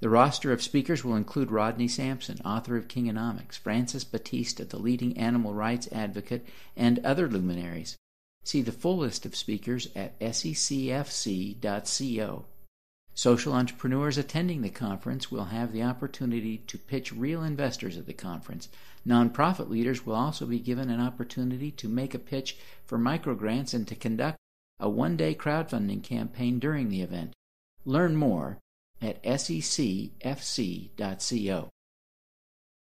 The 0.00 0.10
roster 0.10 0.52
of 0.52 0.62
speakers 0.62 1.02
will 1.04 1.16
include 1.16 1.50
Rodney 1.50 1.88
Sampson, 1.88 2.38
author 2.44 2.76
of 2.76 2.86
Kingonomics, 2.86 3.56
Francis 3.56 4.04
Batista, 4.04 4.64
the 4.64 4.78
leading 4.78 5.16
animal 5.16 5.54
rights 5.54 5.88
advocate, 5.90 6.46
and 6.76 6.98
other 6.98 7.28
luminaries. 7.28 7.96
See 8.44 8.60
the 8.60 8.72
full 8.72 8.98
list 8.98 9.24
of 9.24 9.34
speakers 9.34 9.88
at 9.96 10.18
secfc.co. 10.20 11.54
Social 13.14 13.54
entrepreneurs 13.54 14.18
attending 14.18 14.60
the 14.60 14.68
conference 14.68 15.32
will 15.32 15.46
have 15.46 15.72
the 15.72 15.82
opportunity 15.82 16.58
to 16.58 16.76
pitch 16.76 17.12
real 17.12 17.42
investors 17.42 17.96
at 17.96 18.04
the 18.04 18.12
conference. 18.12 18.68
Nonprofit 19.06 19.70
leaders 19.70 20.04
will 20.04 20.14
also 20.14 20.44
be 20.44 20.58
given 20.58 20.90
an 20.90 21.00
opportunity 21.00 21.70
to 21.70 21.88
make 21.88 22.12
a 22.12 22.18
pitch 22.18 22.58
for 22.84 22.98
microgrants 22.98 23.72
and 23.72 23.88
to 23.88 23.94
conduct 23.94 24.36
a 24.78 24.90
one 24.90 25.16
day 25.16 25.34
crowdfunding 25.34 26.02
campaign 26.02 26.58
during 26.58 26.90
the 26.90 27.00
event. 27.00 27.32
Learn 27.86 28.14
more 28.14 28.58
at 29.00 29.22
secfc.co. 29.22 30.08